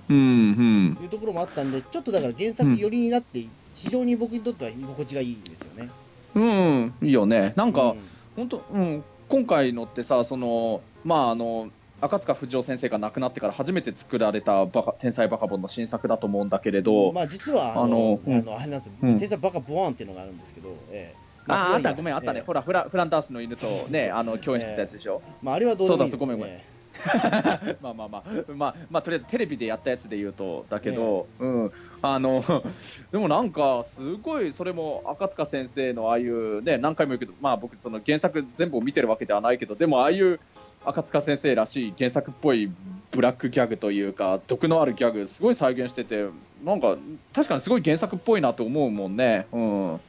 [0.10, 5.90] うん、うんうん、いうところもあったんでちょっとだから原作寄りになって非常に僕にとっては居心地がいいんですよね。
[6.34, 7.54] うん、いいよね。
[7.56, 8.00] なんか、うん
[8.36, 11.70] 本当、うん、今回のってさ、その、まあ、あの。
[12.02, 19.20] 赤塚不二夫先生が亡くなってから初めて作られたバカ天才バカボンの新作だと思うんだけれど、まあ実はあのあのあれなんですよ、うん。
[19.20, 21.26] 天才バカボワンっていうのがあるんですけど、ええ。
[21.48, 22.46] あああった、ごめん、あまったね、ええ。
[22.46, 25.22] ほらフラ、フランダースの犬とね、あの共演してたやつでしょ。
[25.42, 26.60] まああれはどうそうだそうごめんごめん。
[27.82, 28.24] まあまあまあ、
[28.56, 32.44] まあ、まあ、とりあえずテレビでやったやつで言うと、だけど、うん、あの、
[33.12, 40.40] でもなんか、すごい、それも赤塚先生のああいう、ね、何回も言うけど、まあ僕、その原作全部を見てるわけではないけど、でもああいう
[40.86, 42.72] 赤塚先生らしい原作っぽい
[43.12, 46.28] ブラックギャグというか、毒のあるギャグ、すごい再現してて、
[46.64, 46.98] なんか、
[47.34, 49.48] 確かにすごい原作っぽいなと思うもんね。
[49.52, 50.00] うん。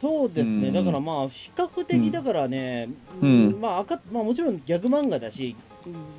[0.00, 2.88] そうですね、うんだからまあ比較的だからね、
[3.20, 5.54] うんまあ赤まあ、もちろんギャグ漫画だし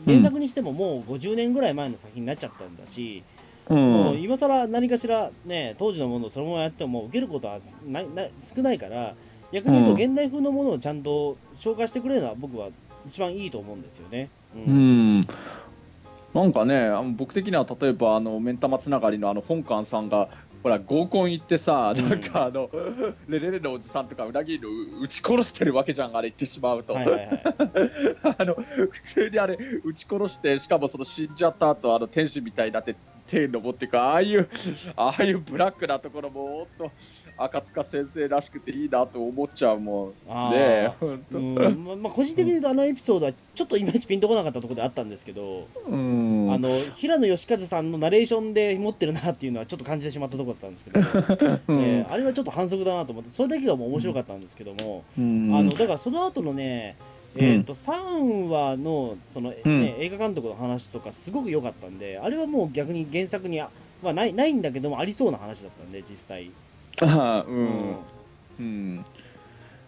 [0.06, 3.24] 原作にしてももう50年ぐらい前の作品になっちゃったんだし、
[3.68, 3.74] う。
[3.74, 9.16] もうん今更何かしらね当時のものをそのままやっても受けることはないない少ないから
[9.52, 12.70] 逆に言うとうん現代風のものをちゃんと紹介してくれるのは僕は
[13.08, 14.30] 一番いいと思うんですよね。
[14.56, 15.20] ううん。
[15.20, 15.28] ん、
[16.34, 20.30] なんかね、あの僕的には例えばあの目ん玉つながりのあの本館さんが
[20.64, 22.10] ほら合コン行ってさ、うん。
[22.10, 22.70] なんかあの
[23.28, 24.70] レレレのおじさんとか裏切りの
[25.02, 27.42] 撃ち殺してるわけじゃんあれ言ってしまうと、はいはいはい、
[28.38, 32.96] あの普通にあれ撃ち殺してしかもその死んじゃった後あの天使みたいになって
[33.32, 34.50] 手登っていくああいう
[34.98, 36.92] ああいうブラックなところもほんと
[37.38, 40.10] 赤塚先生らしくていいなと思っちゃうもん。
[40.10, 40.14] ね
[40.58, 40.92] え。
[41.00, 41.38] ほんと。
[41.38, 41.56] うん。
[41.56, 46.54] ままあ、個人的に言うとあのエピソードはちょっといまいちピンとこなかったところであったんですけど、うん。
[46.54, 51.82] あの平野義和さんのナレーションで持ってるなっていうのはちょっと感じてしまったところだったんですけど、 うん。
[51.82, 55.56] えーあれはちょっと反則だなと思ってそれだけがもう面白かったんですけども、うん。
[55.56, 56.98] あのだからその後のね、
[57.36, 59.84] えー、と3話のその、ねうん。
[60.00, 63.70] 映画監督の話とかすごく良かったんであれはもう逆に原作には、
[64.04, 66.52] まあ、ないないんだけどもありそうな話だったんで実際、
[67.02, 67.96] あーううん。
[68.60, 69.06] うん。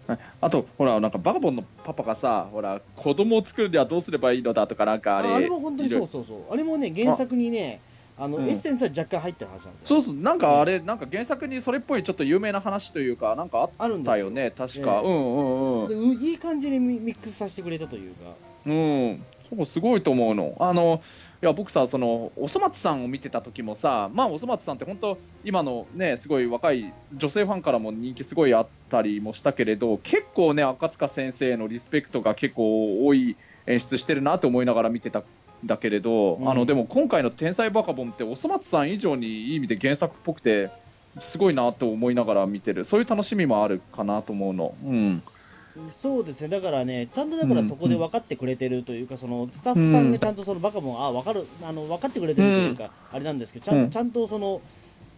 [0.08, 5.30] ああとほらなんかバカボンのパパがさほら子供を作るにはどうすればいいのだとかなんかあれ。
[5.30, 6.54] ああれも本当にいろいうそそうそう。
[6.54, 7.82] あれもね原作にね
[8.18, 8.50] あの、うん。
[8.50, 10.02] エッセンスは若干入ってる話なんですよ。
[10.02, 13.72] そうそうなんかあれなんか原作にそれっぽいちょっと有名な話というかなんかあっ
[14.04, 14.52] たよね。
[14.52, 15.08] 確か、ええ。
[15.08, 16.22] うんうんうん。
[16.22, 18.32] いい感じにミミックスさせてくれたというか。
[18.66, 20.56] うん、そうすごいと思うの。
[20.60, 21.02] あの
[21.42, 33.36] いや僕さそのおそ松さんを見てた時もさまあおそ松さんって本当今のねすごい若い女性ファンからも人気すごいあったりもしたけれど結構ね赤塚先生のリスペクトが結構多い
[33.68, 35.24] 演出してるなと思いながら見てたん
[35.66, 36.50] だけれど、うん。
[36.50, 40.70] あのでも今回の「天才バカボン」っておそ松さん以上にいい意味で原作っぽくて
[41.20, 44.76] すごいなと思いながら見てるそういう楽しみもあるかなと思うの。
[44.84, 45.22] うん。
[46.02, 46.50] そうですね。
[46.50, 53.90] だからねちゃんとだからそこで分かってくれてるというか、そのスタッフさんがちゃんとそのバカボンあ分かるあの分かってくれてるというか、あれなんですけどちゃん,、うん。
[53.90, 54.62] ちゃんとその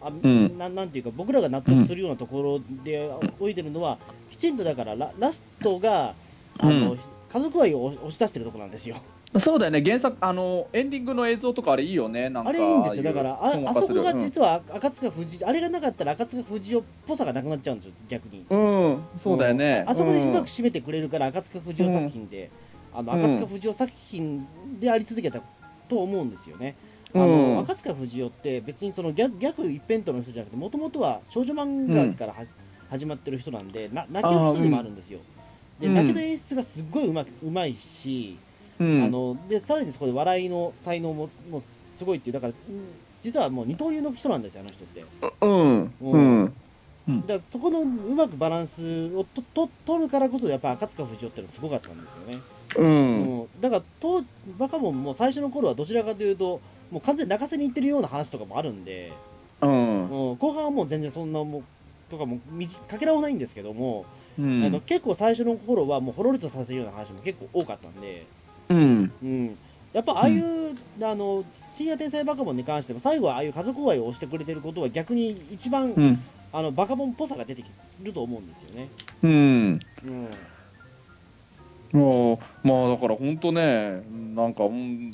[0.02, 0.58] あ、ん。
[0.58, 3.98] ななんていうか僕らが納得するようなところで置いてるのは、
[4.30, 6.16] きちんとだからララストが
[6.60, 7.00] あの、うん。
[7.28, 8.96] 家族愛を押し出してるところなんですよ。
[9.38, 9.82] そうだよね。
[9.84, 12.30] 原作あのエンディングの映像とかあれいいよね。
[12.30, 13.04] なんかあれいいんですよ。
[13.04, 18.46] だからああそこが実は赤塚不二あれがなかったら赤塚不二夫っぽさがなくなっちゃうんですよ逆に。
[18.50, 22.50] うん、うんそうだよね、あそこでうまくん締めてくれるから赤塚不二夫作品で、
[22.94, 24.48] あの赤塚不二夫作品
[24.80, 25.42] であり続けた
[25.90, 26.76] と思うんですよね。
[27.14, 32.46] あのうん赤塚不二夫って別にそのギャグギャグ一辺倒の人じゃなくてもともとは少女漫画からは、
[32.90, 35.20] 始まってる人なんでな泣ける人でもあるんですよ。
[35.80, 35.96] でうん。
[35.96, 38.38] 泣ける演出がすっごいうまくうまいし、
[38.80, 39.04] うん。
[39.04, 41.64] あのでさらにそこで笑いの才能ももう
[41.98, 42.86] すごいっていうだからうん
[43.24, 45.04] 実はもう二刀流の人なんですよあの人って。
[45.42, 45.94] うん。
[46.00, 46.54] うん。
[47.22, 47.86] だからそこのう
[48.16, 52.40] まくバランスをとと取るからこそやっぱ赤塚不二夫ってのはすごかったんですよね、
[52.78, 53.42] うん。
[53.42, 53.48] うん。
[53.62, 54.24] だからと
[54.60, 56.62] バカボンも最初の頃はどちらかというと
[56.92, 59.12] もう完全に泣かせに行ってるような話とかもあるんで、
[59.62, 60.30] うん。
[60.32, 61.64] うん、後半はもう全然そんなもう
[62.12, 64.06] とかもみじかけらはないんですけども、
[64.38, 64.64] うん。
[64.64, 68.28] あの結構最初の頃はもうほろりとさせるような話も結構多かったんで、
[68.69, 69.12] うん。
[69.21, 69.58] うん、
[69.93, 70.43] やっぱああいう、
[71.01, 76.23] あの深夜天才バカボンに関しても最後はああいう家族愛を押してくれてることは逆に一番、うん。
[76.54, 77.65] あのバカボンっぽさが出てき
[78.01, 78.88] ると思うんですよね。
[79.23, 79.80] うん。
[81.91, 81.99] うん。
[81.99, 84.04] もうまあだから本当ね
[84.36, 85.12] なんか、うん、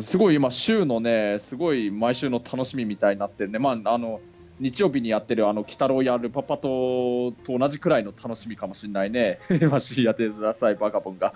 [0.00, 4.20] すごい今週のねすごい毎週の楽しみみたいになってねまああの
[4.60, 9.38] 日曜日にやってるあの鬼太郎やるパパとと同じくらいの楽しみかもしれないね。
[9.70, 11.32] まあ深夜天才バカボンが。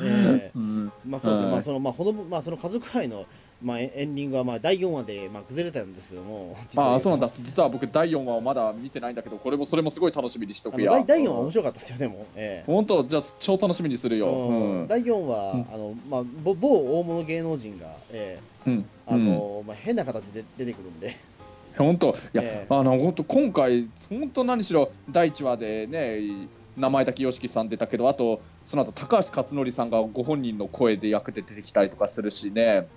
[0.00, 0.50] ええ。
[0.54, 0.92] うん。
[1.06, 1.52] まあそうですね、はい。
[1.52, 3.26] まあそのまあほのまあその家族愛の
[3.62, 7.00] まあエエンディングはまあ第4話でまあ崩れたんですけども、ああと。
[7.00, 7.28] そうなんだ。
[7.28, 10.90] 実は僕第4話をまだ見てないんだけどこれもそれもすごい楽しみにしとくや。
[10.90, 12.14] 第第4話面白かったですよね、も。
[12.14, 12.26] う。
[12.34, 12.70] ええ。
[12.70, 14.88] 本当じゃあ超楽しみにするよ、うん。
[14.88, 15.66] 第4話、うん。
[15.72, 18.70] あのまあ、ぼ某大物芸能人が、ええ。
[18.70, 18.84] うん。
[19.06, 21.16] あのまあ、変な形で出てくるんで、
[21.76, 22.08] 本当。
[22.08, 22.74] いや、ええ。
[22.74, 32.88] あの本当今回本当何しろ第1話でね名前だけ YOSHIKI さん出たけどあとその後高橋克典さんがご本人の声で役で出てきたりとかするしね。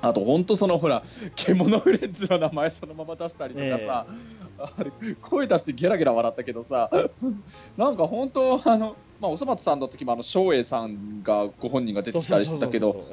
[0.00, 1.02] あと本当そのほら
[1.34, 4.06] 獣フレンズの名前そのまま出したりとかさ、
[4.58, 6.90] あれ声出してゲラゲラ笑ったけどさ
[7.76, 13.10] なんか本当あのまあおそ松さんの時もあの照英さんがご本人が出てきたりしてたけどそ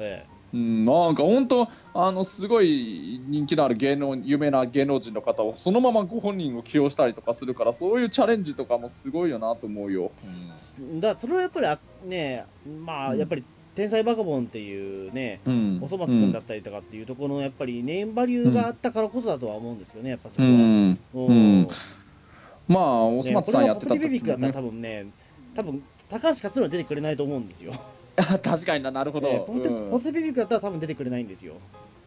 [0.52, 10.12] なんか本当あのすごい人気のある芸能有名な芸能人の方をそのままご本人を起用したりとかするからそういうチャレンジとかもすごいよなと思うよ。
[10.80, 12.46] えだからそれはやっぱりあね、
[12.84, 20.48] まあ、うんやっぱり天才バカボンっていうね、うん、おそ松くんだったりとかっていうところのやっぱりネームバリューがあったからこそだとは思うんですけどね、やっぱそこは。
[20.48, 21.32] うん、うんう
[21.62, 21.68] ん
[22.68, 25.06] まあおそね松さんやってたこれはポテビビックだったらね多分ね、
[25.54, 27.74] 多分高橋克典は出てくれないと思うんですよ。
[28.42, 29.90] 確かにななるほど、えーポテうん。
[29.90, 31.54] ポテビビックだったら多分出てくれないんですよ。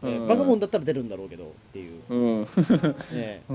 [0.02, 0.28] えーうん。
[0.28, 2.02] バカボンだったら出るんだろうけどっていう。
[2.08, 2.46] うん。
[3.14, 3.40] え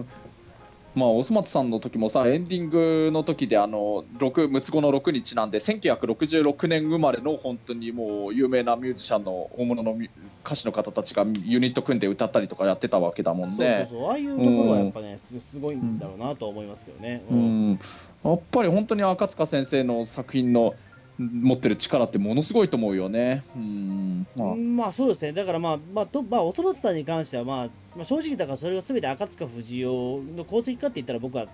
[0.96, 9.98] まあ、おそ松さんの時もさエンディングの時であの6六つ子の6にちなんで1966年生まれの本当にもう有名なミュージシャンの大物の
[10.46, 13.88] 歌手の方たちがユニット組んで歌ったりとかやってたわけだもんそうね。
[13.90, 14.10] そうそう。
[14.10, 17.24] ああいうところはやっぱね、すすごいんだろうなとは思いますけどね。
[17.30, 17.72] ううん。
[17.72, 17.80] ん、
[18.24, 20.76] やっぱり本当に赤塚先生の作品の
[21.18, 23.44] 持ってる力ってものすごいと思うよね。
[23.56, 24.28] うん。
[24.38, 24.52] まあ。
[24.52, 31.48] うんまあそうですね、だからまあ、まあ、とまあ、おそ松さんに関しては、まあ、まあ、正直だからそれがすべて赤塚不二夫の功績かって言ったら僕は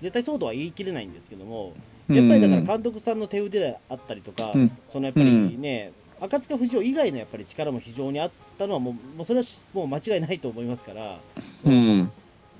[0.00, 1.74] 絶対そうとは言い切れないんですけども、
[2.08, 4.70] やっぱりだから監督さんの手腕であったりとか、うん。
[4.90, 11.18] そのやっぱりね、赤塚不二夫以外のやっぱり力も非常にあったのはもう、もうそれはもう間違いないと思いますから、
[11.64, 12.10] うん。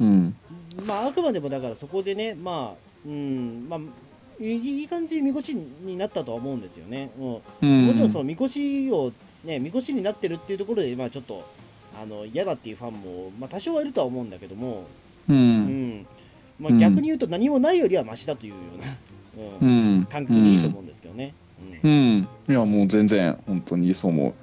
[0.00, 0.36] うん。
[0.86, 3.80] まあ、あくまでもだからそこでね、まあ、うん、まあ、
[4.42, 7.10] いい感じにみこしになったとは思うんですよね。
[7.18, 7.86] うんうん。
[7.86, 9.12] もちろんそのみこしを
[9.44, 11.44] ねみこしになってるっていうところでまあちょっと
[12.00, 14.86] あの嫌だっていうファンもまあ多少はいるとは思うんだけども、
[15.28, 15.98] ううん。
[16.00, 16.06] ん
[16.58, 16.78] まあ、うん。
[16.78, 21.34] 逆に言うと何もないよりはマシだというような、ううんん感覚でいいと思うんですけどね。
[21.82, 21.90] うん。
[21.90, 22.28] うん。
[22.48, 24.34] いやもう全然本当にそう思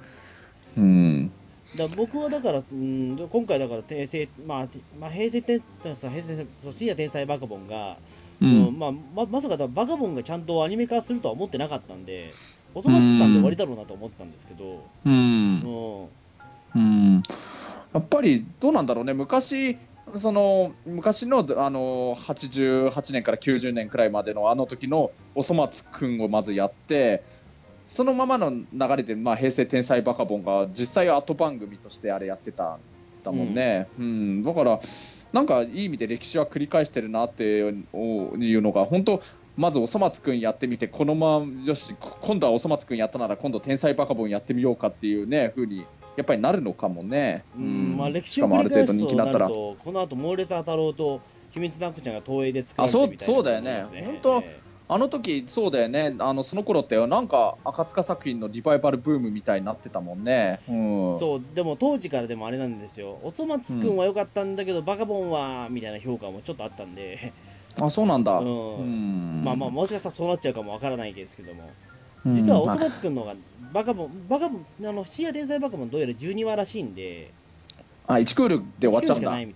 [0.76, 0.80] う。
[0.80, 1.30] うん。
[1.76, 7.96] だ僕はだから、うん、で今回だから平成、まあ、てまあ、平成天平成そう深夜天才バカボンが、
[8.40, 12.34] ううんんまあ、ままさかだバカボンがちゃんとアニメ化するとは思ってなかったんで、
[12.74, 15.12] おそ松さんで終わりだろうなと思ったんですけど、うん。
[15.14, 16.08] うん。
[16.74, 17.22] うん。
[17.92, 19.14] やっぱりどうなんだろうね。
[19.14, 19.76] 昔
[20.16, 27.24] その昔のあの88年から90年くらいまでのあの時のおそ松くんをまずやって
[27.86, 32.80] そのままの流れで、まあ、平成天才バカボンが実際後番組としてあれやってたん
[33.24, 34.42] だもんね、うん。
[34.42, 34.80] だから
[35.32, 39.22] なんかいい意味で歴史は繰り返してるなっていうのが本当
[39.56, 47.44] まずおそ松くんやってみてこのままよし今度はおそ松くんやったなら今度天才バカボンやってみようかっていうね風にやっぱりなるのかもね。
[47.56, 49.48] うんまあ、歴史しかを繰り返もある程度人すとなる気になったら。
[49.48, 54.59] とこの後猛烈当たろうと秘密の悪ちゃんが東映で作られてあそうみたいなそうだよね本当え
[54.92, 56.16] あの時そうだよね。
[56.18, 60.58] あのその頃ってなんか赤塚作品のリバイバルブームみたいになってたもんね。
[60.68, 61.42] うん、えそう。
[61.54, 63.20] でも当時からでもあれなんですよ。
[63.22, 67.32] おそ松くんは良かったんだけど、バカボンはみたいな評価もちょっとあったんで、
[67.80, 68.32] あそうなんだ。
[68.32, 68.76] うん。
[68.78, 69.42] うん。
[69.44, 71.70] まあまあもしかしたらそうなっちゃうかもわからないですけども
[72.26, 72.34] うん。
[72.34, 73.34] 実はおそ松くんの方が
[73.72, 77.30] バカボンバカボンあの深夜天才バカボンどうやら12話らしいんで。
[78.08, 79.40] あ1クールで終わっちゃうんだ。
[79.40, 79.48] い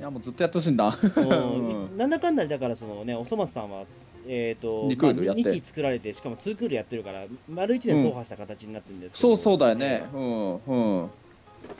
[0.00, 0.76] やもうずっとやってほしいん。
[0.76, 0.96] だ。
[1.16, 1.98] うん。
[1.98, 3.84] なんだかんだでだからそのねおそ松さんは
[4.28, 5.42] えー、と二クールやって。
[5.42, 10.06] まあ、2期作られてしかも2クールやってるから丸1年走破した形になってるんですけど、そうそうだよね。
[10.12, 11.10] うんうん。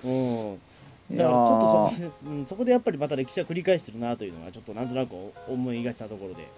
[0.05, 0.59] うん。
[1.09, 5.15] いだからちょっとそこで、うん、そこでやっぱりまた歴史は繰り返してるなというのがちょっとなんとなく
[5.49, 6.49] 思いがちなところで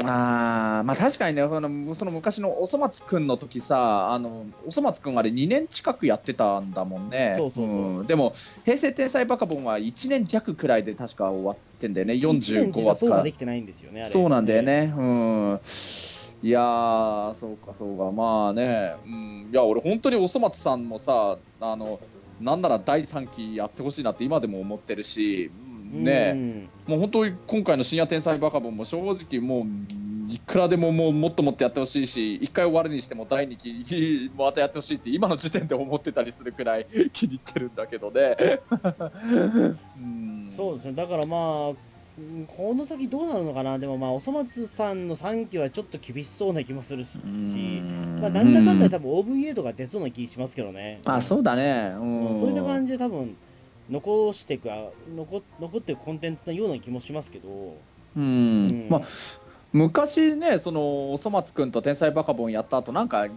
[0.00, 7.36] あーまあ確かにねそのその昔のおそ松くんの時さあのおそ松くんあれ2年近くやってたんだもんね。
[7.38, 8.02] そうそうそう。
[8.02, 8.06] ん。
[8.06, 12.14] でも平成天才バカボンは1年弱くらいで確か終わってんだよね。
[12.14, 12.94] 1年45実は話から。
[12.96, 14.92] そうができてないんですよねそうなんだよね。
[14.96, 15.60] うん。
[16.42, 18.10] いやーそうかそうか。
[18.10, 22.00] まあね、うん、いや俺本当におそ松さんもさあの
[22.40, 26.32] なんなら第3期やってほしいなって今でも思ってるし、うんね。
[26.34, 26.68] うん。
[26.86, 38.36] もう本当に今回の深夜天才バカボンも正直もういくらでももうもっともっとやってほしいし一回終わるにしても第2期またやってほしいって今の時点で思ってたりするくらい 気に入ってるんだけどね。
[39.98, 40.52] うん。
[40.56, 40.92] そうですね。
[40.92, 41.68] だからまあ
[42.16, 43.78] うんこの先どうなるのかな。
[43.78, 48.18] でもまあおそ松さんの3期はちょっと厳しそうな気もするし、うん。
[48.20, 51.00] まあ、なんだかんだで多分 OVA とか出そうな気しますけどね。
[51.06, 53.36] あそうだね、ううんん、そういった感じで多分
[53.90, 54.68] 残していく
[55.14, 57.76] 残残っていくコンテンツなような気もしますけど、
[58.16, 58.22] うん。
[58.22, 58.26] う
[58.72, 58.88] ん。
[58.90, 59.00] まあ、
[59.72, 63.28] 昔ねそのおそ松くんと天才バカボンやった後なんか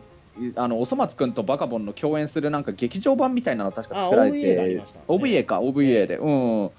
[0.56, 4.84] あのおそ松くんとバカボンの共演するなんか劇場版みたいなの確か作られて。
[5.08, 6.18] OVA か OVA で。
[6.18, 6.72] うん。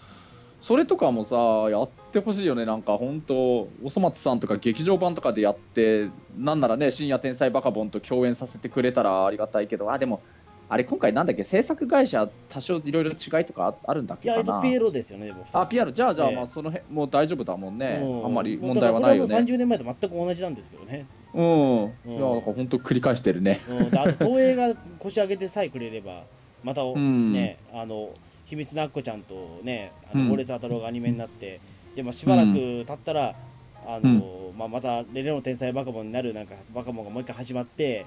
[0.60, 1.36] それとかもさ
[1.70, 2.66] やってほしいよね。
[2.66, 9.92] なんか本当おそ松さんとか劇場版とかでやってなんならね深夜天才バカボンと共演させてくれたらありがたいけど。
[9.92, 10.22] あでも
[10.70, 11.44] あれ今回なんだっけ？
[11.44, 14.58] 制作会社多少いろいろ違いとかああるんだっいや、えけかな？
[14.58, 16.36] っと、ピエロですよね、あピアノじゃあじゃあええ。
[16.36, 18.24] まあその辺もう大丈夫だもんね、うん。
[18.26, 19.34] あんまりもう問題はないよね。
[19.36, 21.06] 30年前と全く同じなんですけどね。
[21.34, 23.60] うん、いやなんか本当繰り返してるね。
[23.68, 26.24] うん、であと東映が腰上げてさえくれれば、
[26.64, 27.32] また、ん。
[27.32, 28.10] ね、あの、
[28.46, 30.28] 秘密のアッコちゃんとね、あうん。
[30.28, 31.60] の、オレツアタローがアニメになって、
[31.94, 33.34] で、まあ、しばらく経ったら、
[33.86, 38.06] あの、まあ、また、レレの天才バカボンになる、なんか、バカボンがもう一回始まって、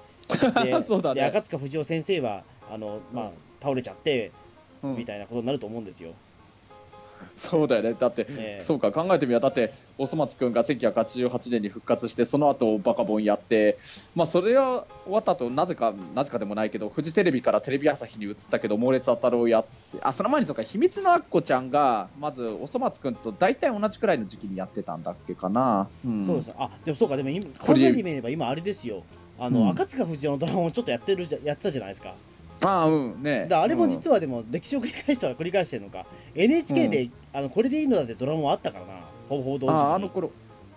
[0.63, 1.21] で、 そうだね。
[1.21, 3.31] で赤塚不二夫先生は、あの、まあ、
[3.61, 4.31] 倒れちゃって、
[4.83, 4.95] うん。
[4.97, 6.13] みたいなことになると思うんですよ。
[7.37, 7.95] そうだよね。
[7.97, 8.63] だって、ええ。
[8.63, 13.77] そうか考えてみればだっておそ松くんが1988年に復活してその後バカボンやって
[14.15, 26.25] まあそれが終わった後なぜかなぜかでもないけどフジテレビからテレビ朝日に移ったけど猛烈当たるをやってあその前にそうか秘密のアッコちゃんがまずおそ松くんと大体同じくらいの時期にやってたんだっけかな、ん。
[26.25, 26.47] そうです。
[26.47, 26.55] ね。
[26.57, 29.03] あ、でもそうか、でも今、考これえてみれば今あれですよ。
[29.41, 29.69] あの、うん。
[29.69, 32.13] 赤塚不二夫のドラマをちょっとやってるじゃ、やったじゃないですか。
[32.63, 33.47] ああうんね。
[33.49, 33.89] だあれもうん。
[33.89, 39.01] 実はでも歴史を繰り返したら繰り返してるのか、NHK で、あのこれでいいのだってドラマもあったからな。
[39.27, 39.79] ほぼほぼ同時に。
[39.79, 40.31] あああの頃。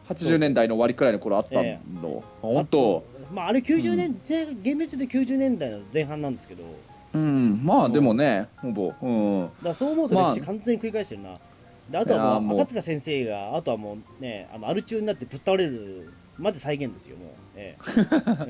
[0.08, 1.78] 80年代の終わりくらいの頃あったの、え
[2.42, 6.62] 本当まああれ90年、前厳密で90年代の前半なんですけど。
[7.14, 7.60] うん。
[7.64, 8.94] まあでもねほぼ。
[9.02, 9.12] う
[9.44, 9.50] ん。
[9.62, 10.34] らそう思うとまあ。
[10.34, 11.34] 歴史完全に繰り返してるな、
[11.90, 12.60] であとはもう。
[12.60, 17.76] 赤塚先生があとはもうねあのアル中になってぶっ倒れるまで再現ですよもう、え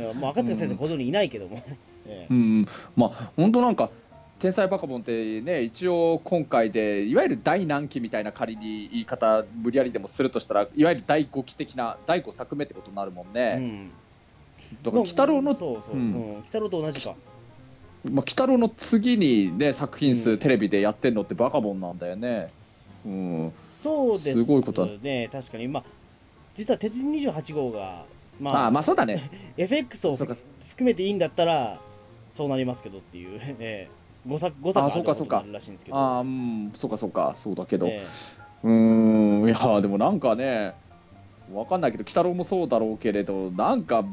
[0.06, 0.14] え。
[0.14, 1.62] もう赤塚先生ここにいないけども、
[2.06, 2.32] ええ。
[2.32, 2.64] うん、
[2.96, 3.90] まあ本当なんか
[4.38, 13.90] 天才バカボンってね一応今回でいわゆる第何期みたいな仮に言い方無理やりでもするとしたらいわゆる第5期的な第5作目ってことになるもんうね、ん、
[14.82, 17.14] だから鬼太郎の、鬼太郎と同じか。
[18.04, 20.38] まあ、鬼太郎の次にね作品数うん。
[20.38, 22.50] テレビでやってんのってバカボンなんだよね。
[23.06, 23.52] うん。
[23.82, 24.92] そうですすごいことだ。
[25.02, 25.68] ね確かに。
[25.68, 25.84] まあ
[26.54, 28.06] 実は鉄人28号が
[28.40, 29.30] まあああまあそうだね。
[29.56, 30.36] FX を含
[30.80, 31.80] めていいんだったら
[32.30, 33.90] そうなりますけどっていう、 ええ。
[34.26, 35.36] 5作5作ああるそうかそうか。
[35.38, 35.96] ことになるらしいんですけど。
[35.98, 36.72] ああうん。
[36.74, 37.32] そうかそうか。
[37.36, 38.02] そうだけど、え
[38.62, 39.48] うーん。
[39.48, 40.74] いやでもなんかね
[41.52, 44.04] わかんないけど鬼太郎もそうだろうけれどなんか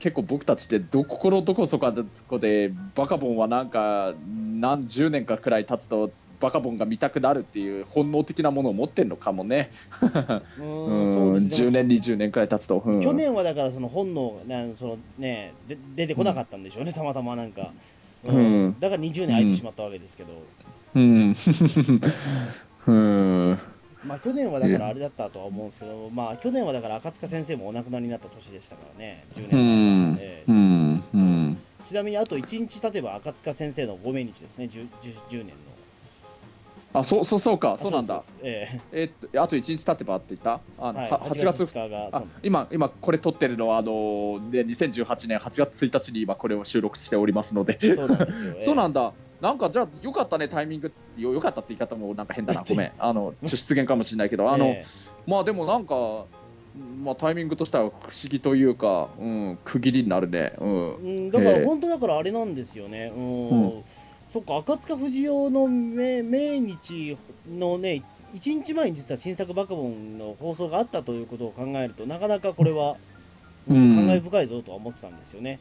[0.00, 4.14] 結構僕たちってど心どこそかでバカボンはなんか
[4.58, 9.70] 何十年かくらい経つとバカボンが見たくなるっていう本能的なものを持ってんのかもね。
[10.02, 13.00] えうんそうんです10ね年20年くらい経つと、うん。
[13.00, 14.40] 去年はだからその本能
[14.76, 17.72] そのねで出てこなかったんでしょうね、たまたまなんか、
[18.24, 18.76] うん。
[18.80, 20.32] だから20年空いてしまったわけですけど、
[20.94, 21.34] うん。
[22.86, 23.58] うん。
[24.06, 31.04] まあ去年はだからあれだったとは思うんですけど、まあ去年はだから赤塚先生もお亡くなりになった年でしたからね10う年前うん。
[31.14, 31.58] うん。
[31.86, 35.52] ちなみにあと1日経てば赤塚先生のご命日ですね 10, 10, 10年の
[36.92, 38.22] あそうそうそうかそうなんだ。
[38.42, 39.04] ええ。
[39.04, 40.60] っとあと1日経てばって言った？
[40.78, 47.78] あはい、は8月2日今、今これ撮ってるのはあの、ね、2018年8月1日に今これを収録しておりますので、
[48.58, 54.84] そうなん だ、なんかじゃあ、よかったね、タイミングって、よよかったって言い方もなんか変だな、ごめん、あの出現かもしれないけど、あのえ
[55.26, 56.26] まあでもなんか、
[57.02, 60.52] まあ、タイミングとしては不思議というか、うん、区切りになるね。
[60.58, 60.68] う
[61.00, 61.30] ん。
[61.30, 61.64] だからええ。
[61.64, 63.48] 本当だからあれなんですよね、うん。
[63.48, 63.84] うん
[64.32, 67.16] そっか赤塚不二夫の命命日
[67.48, 68.02] のね
[68.34, 72.96] 1日前に実は新作バカボンの放送があったということを考えるとなかなかこれは、
[73.68, 73.94] うん。
[73.96, 75.58] 感慨深いぞとは思ってたんですよね。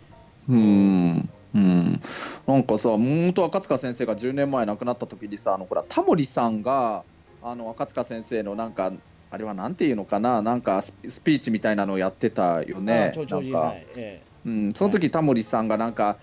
[0.47, 1.29] うん。
[1.55, 2.01] うん、
[2.45, 7.03] なんかさ、本当赤塚先生が10年前亡くなった時にさ、あのほらタモリさんが
[7.41, 8.93] あの赤塚先生のなんか
[9.31, 13.13] あれはなんていうのかな、なんかスピーチみたいなのをやってたよあね。
[13.15, 13.59] なんか。
[13.59, 14.21] はいえ。
[14.45, 16.17] うん、その時タモリさんがなんか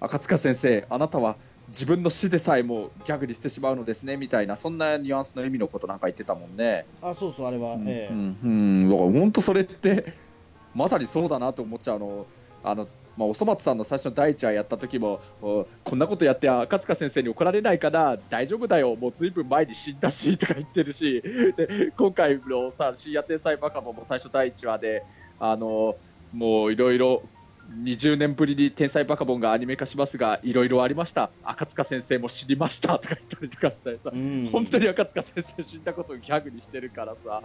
[0.00, 1.36] 赤塚先生、あなたは
[1.68, 6.64] 自分の死でさえもギャグにしてしまうのですねみたいなそんなニュアンスの意味のことなんか言ってたもんね。
[6.64, 8.12] えあそうそうあれは、ええ。
[8.12, 10.12] うん、うん、だから本当それって
[10.74, 11.98] まさにそうだなと思っちゃう。
[11.98, 12.26] の。
[12.64, 12.86] あの
[13.16, 18.16] まあ、おそ松さんの最初の第一話やった時もおこんなことやって赤塚先生に怒られないかな。
[18.30, 18.96] 大丈夫だよ。
[18.96, 21.22] もうずいぶん前に死んだしとか言ってるし。
[21.56, 25.04] で今回のさ深夜天才バカボンも最初第一話で
[25.38, 25.96] あの
[26.32, 27.22] もういろいろ
[27.82, 31.30] 20年ぶりに天才バカボンがアニメ化しますがいろいろありました。
[31.44, 32.98] 赤塚先生も死にました。
[33.00, 33.98] とか言ったりとかして。
[34.02, 34.48] さうん。
[34.52, 37.42] 本当に赤塚先生死んだことをギャグにしてるからさ、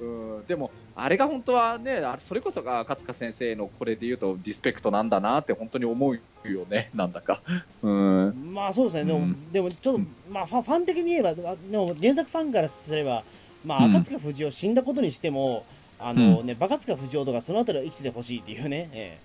[0.00, 6.90] うん、でもあれが本当はねあれそれこそが赤塚先生のこれで言うとリスペクトなんだなって本当に思うよね。
[6.94, 7.40] なんだか、
[7.82, 9.52] うん、まあそうですね、でも、うん。
[9.52, 10.00] でもちょっと、
[10.30, 13.22] まあ、ファン的に言えば、あでも原作ファンからすれば、
[13.64, 13.96] まあ、うん。
[13.96, 15.64] 赤塚不二夫死んだことにしても、
[15.98, 19.18] あのね、バカ塚不二夫とか、そのあたりは生きててほしいっていうね、え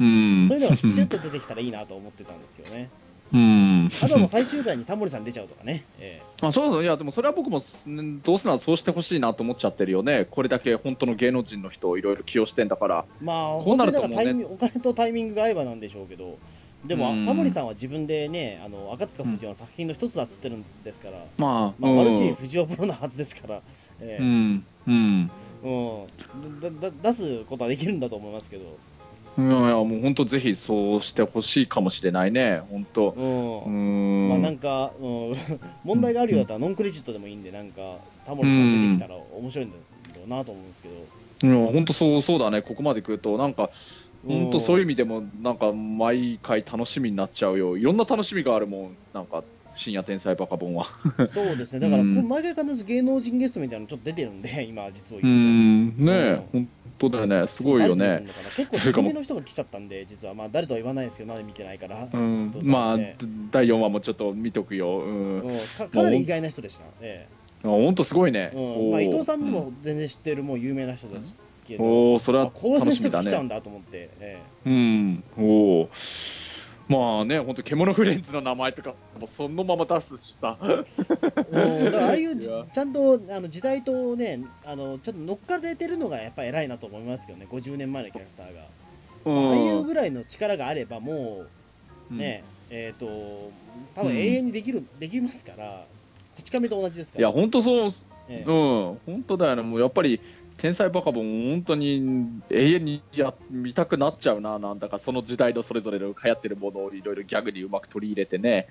[0.00, 0.44] うん。
[0.44, 2.88] え、そういうのがスッと出てきたらいいなと思ってたんですよね。
[3.32, 6.82] うん、あとはもう最終回にタモリさん出ちゃうとかね、えあそうそう。
[6.84, 10.26] いやでもそれは僕もんどうせならそうしてほしいなと思っちゃってるよね。
[10.30, 13.04] これだけ本当の芸能人の人をいろいろ起用してんだから。
[13.20, 14.44] え、まあ、こうなるとね。
[14.44, 16.38] お金とタイミングが合えばなんでしょうけど、
[16.84, 17.26] でも、うん。
[17.26, 21.98] タモリさんは自分でね、あの赤塚不二夫の作品の一つだっつってるんですから、まあ、まあ、うん。
[21.98, 23.60] 悪しい不二夫プロなはずですから、
[24.00, 24.22] ええ。
[24.22, 24.66] うん。
[24.86, 25.30] うん。
[25.64, 25.68] う
[26.46, 28.76] ん、だだ出すことはできるんだと思いますけど、
[29.36, 32.62] いやいやもう本当ぜひそうしてほしいかもしれないね。
[32.70, 33.10] 本当。
[33.10, 33.64] うん。
[33.64, 34.28] うん。
[34.28, 35.32] まあなんか、うん、
[35.84, 42.62] 問題があるようだったらノンクレジットでもいいんで、なんか、タモリさん出てきたら面白いんだろうなと思うんですけど、いや本当そうそうだね。
[42.62, 43.70] ここまで来るとなんか
[44.26, 47.76] 本当そういう意味でもなんか毎回楽しみになっちゃうよ。
[47.76, 48.96] いろんな楽しみがあるもん。
[49.12, 49.44] なんか
[49.76, 50.86] 深夜天才バカボンは。
[51.32, 52.28] そうですね、だから、うん。
[52.28, 56.02] 毎回必ず芸能人ゲストみたいなのちょっと出てるんで、今、実をう言うと。
[56.02, 56.06] ん。
[56.06, 56.48] ねえ。
[56.54, 56.68] うん。
[56.83, 57.46] 本当だよね。
[57.46, 58.26] すごいよね。
[58.56, 62.52] 結構、有名の人が来ちゃったんで、実は、まあ、誰とは言わないですけど、まだ見てないから、うん。
[62.62, 63.26] まあええ。
[63.50, 64.98] 第4話もちょっと見とくよ。
[65.00, 65.40] うん。
[65.40, 65.58] うん。
[65.78, 66.84] かかなり意外な人でした。
[67.00, 67.28] え
[67.62, 68.52] 本当すごいね。
[68.54, 68.90] えうん。
[68.90, 74.10] まあ、伊藤さんでおも全然知ってる、もう有名な人ですけど、おーそれはあこういう楽しみだ人来ちゃうんねだと思って。
[74.20, 75.24] えうん。
[75.38, 75.90] おお
[76.86, 80.58] まあね本当獣フレンズの名前とかもそのまま出すしさ。
[80.60, 80.84] え
[81.50, 82.64] うんだからああいうじいや。
[82.72, 91.46] ちゃんとあの時代とねあのちょっと乗っかれてるのがやっぱ偉いなと思いますけどね50年前のキャラクターが、ああいうぐらいの力があればも
[92.10, 93.50] うね、えっ、と
[93.94, 95.86] 多分永遠にできる、できますから
[96.36, 97.20] こち亀と同じですから。
[97.20, 97.90] いや本当そう
[98.28, 98.44] ええ。
[98.46, 100.20] うん、本当だよね、もうやっぱり
[100.56, 108.68] 天才バカボン、本当に永遠にや見たくなっちゃうな、なんだかその時代のそれぞれの流行ってるものをいろいろギャグにうまく取り入れてね、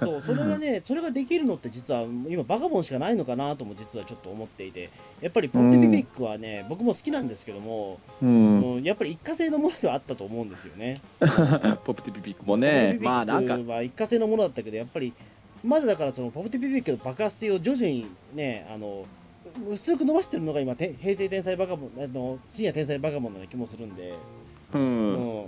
[0.00, 11.00] そうそれがね、それができるのって実は今バカボンしかないのかなとも実はちょっと思っていてやっぱりポッテピピックはね、僕も好きなんですけども、うん、うんやっぱり一過性のものではあったと思うんですよね。
[11.84, 15.12] ポプティピピックもね、まあなんか、は一過性のものだったけどやっぱり
[15.64, 19.06] まだだからそのポプテピピックの爆発性を徐々にねあの
[19.68, 24.14] 薄く伸ばしてるのが今て平成天才バカボンあの深夜天才バカボンな気もするんで、
[24.72, 25.12] う、うん。
[25.42, 25.44] ん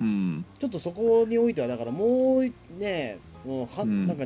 [0.00, 2.44] うん、ちょっとそこにおいてはだからもう
[2.78, 4.06] ねもうは、うん。
[4.06, 4.24] なんか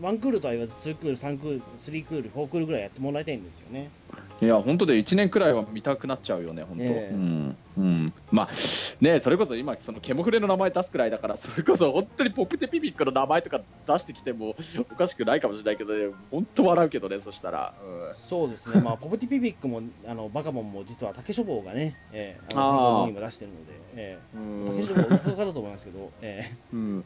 [0.00, 3.90] ワンクールとは言わず2クール3クール3クール4クールぐらいやってもらいたいんですよね。
[4.42, 6.84] いや、本当で1年くらいは見たくなっちゃうよね、本当。
[6.84, 7.14] ええ。
[7.14, 7.56] うん。
[7.76, 8.48] うん、まあ
[9.00, 14.54] ね、それこそ今、そのケモフレの名前出すくらいだから、それこそ本当にポプテピピックの名前とか出してきても
[14.90, 17.74] おかしくないかもしれないけどね、本当笑うけどね、そしたら。
[17.82, 18.14] うん。
[18.14, 24.64] そうですね、まあ、ポプティピピックもあのバカボンも実は竹書房がね、えー、あのあ今出してるので、えうん。
[24.64, 26.56] ー、竹書房他だと思いますけど、え。
[26.72, 27.04] うん、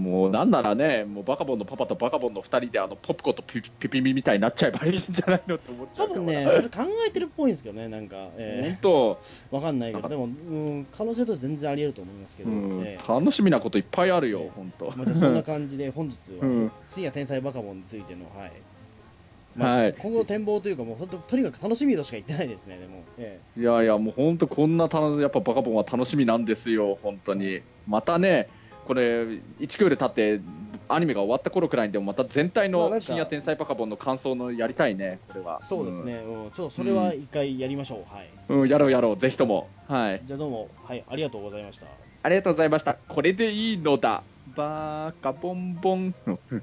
[0.00, 8.78] もうなんならね、もうバカボンのパパとバカボンの2人であのポップコとピピピピミみたいになっちゃえばいいんじゃないのって思っちゃうー多分ね、 それ考えてるっぽいんですけどね、なんか、本え。
[8.80, 12.82] 当、ー、わかんないけど、でも、うん、可能性として全然あり得ると思いますけど、うん。
[12.86, 14.86] えー楽しみなこといっぱいあるよ、本当。
[14.96, 16.72] まあ、じゃあそんな感じで、本日は、うん。
[16.88, 18.52] 深夜天才バカボンについての、はい。
[19.54, 19.94] まあはい。
[19.98, 23.02] 今後の展望というか、もう本当、とにかく楽しみとしか言ってないですね、でも。
[23.18, 27.60] えいやいや、もう本当、こんなたやっぱバカボンは楽しみなんですよ、本当に。
[27.86, 28.48] またね、
[28.90, 30.40] これ、1クール経って、
[30.88, 35.60] アニメが終わった頃くらいにでも、また全体のまあなんか深夜天才バカボンの感想のやりたいね、これは。
[35.60, 38.12] ーそうですね、うん、ちょっとそれは一回やりましょう。
[38.12, 38.28] はい。
[38.48, 38.60] うん。
[38.62, 39.68] うん、やろうやろう、ぜひとも。
[39.86, 40.22] はい。
[40.24, 41.86] じゃあどうも、はい、ありがとうございました。
[42.24, 42.94] ありがとうございました。
[42.94, 44.24] これでいいのだ。
[44.56, 46.12] バーカボンボン。
[46.26, 46.62] うん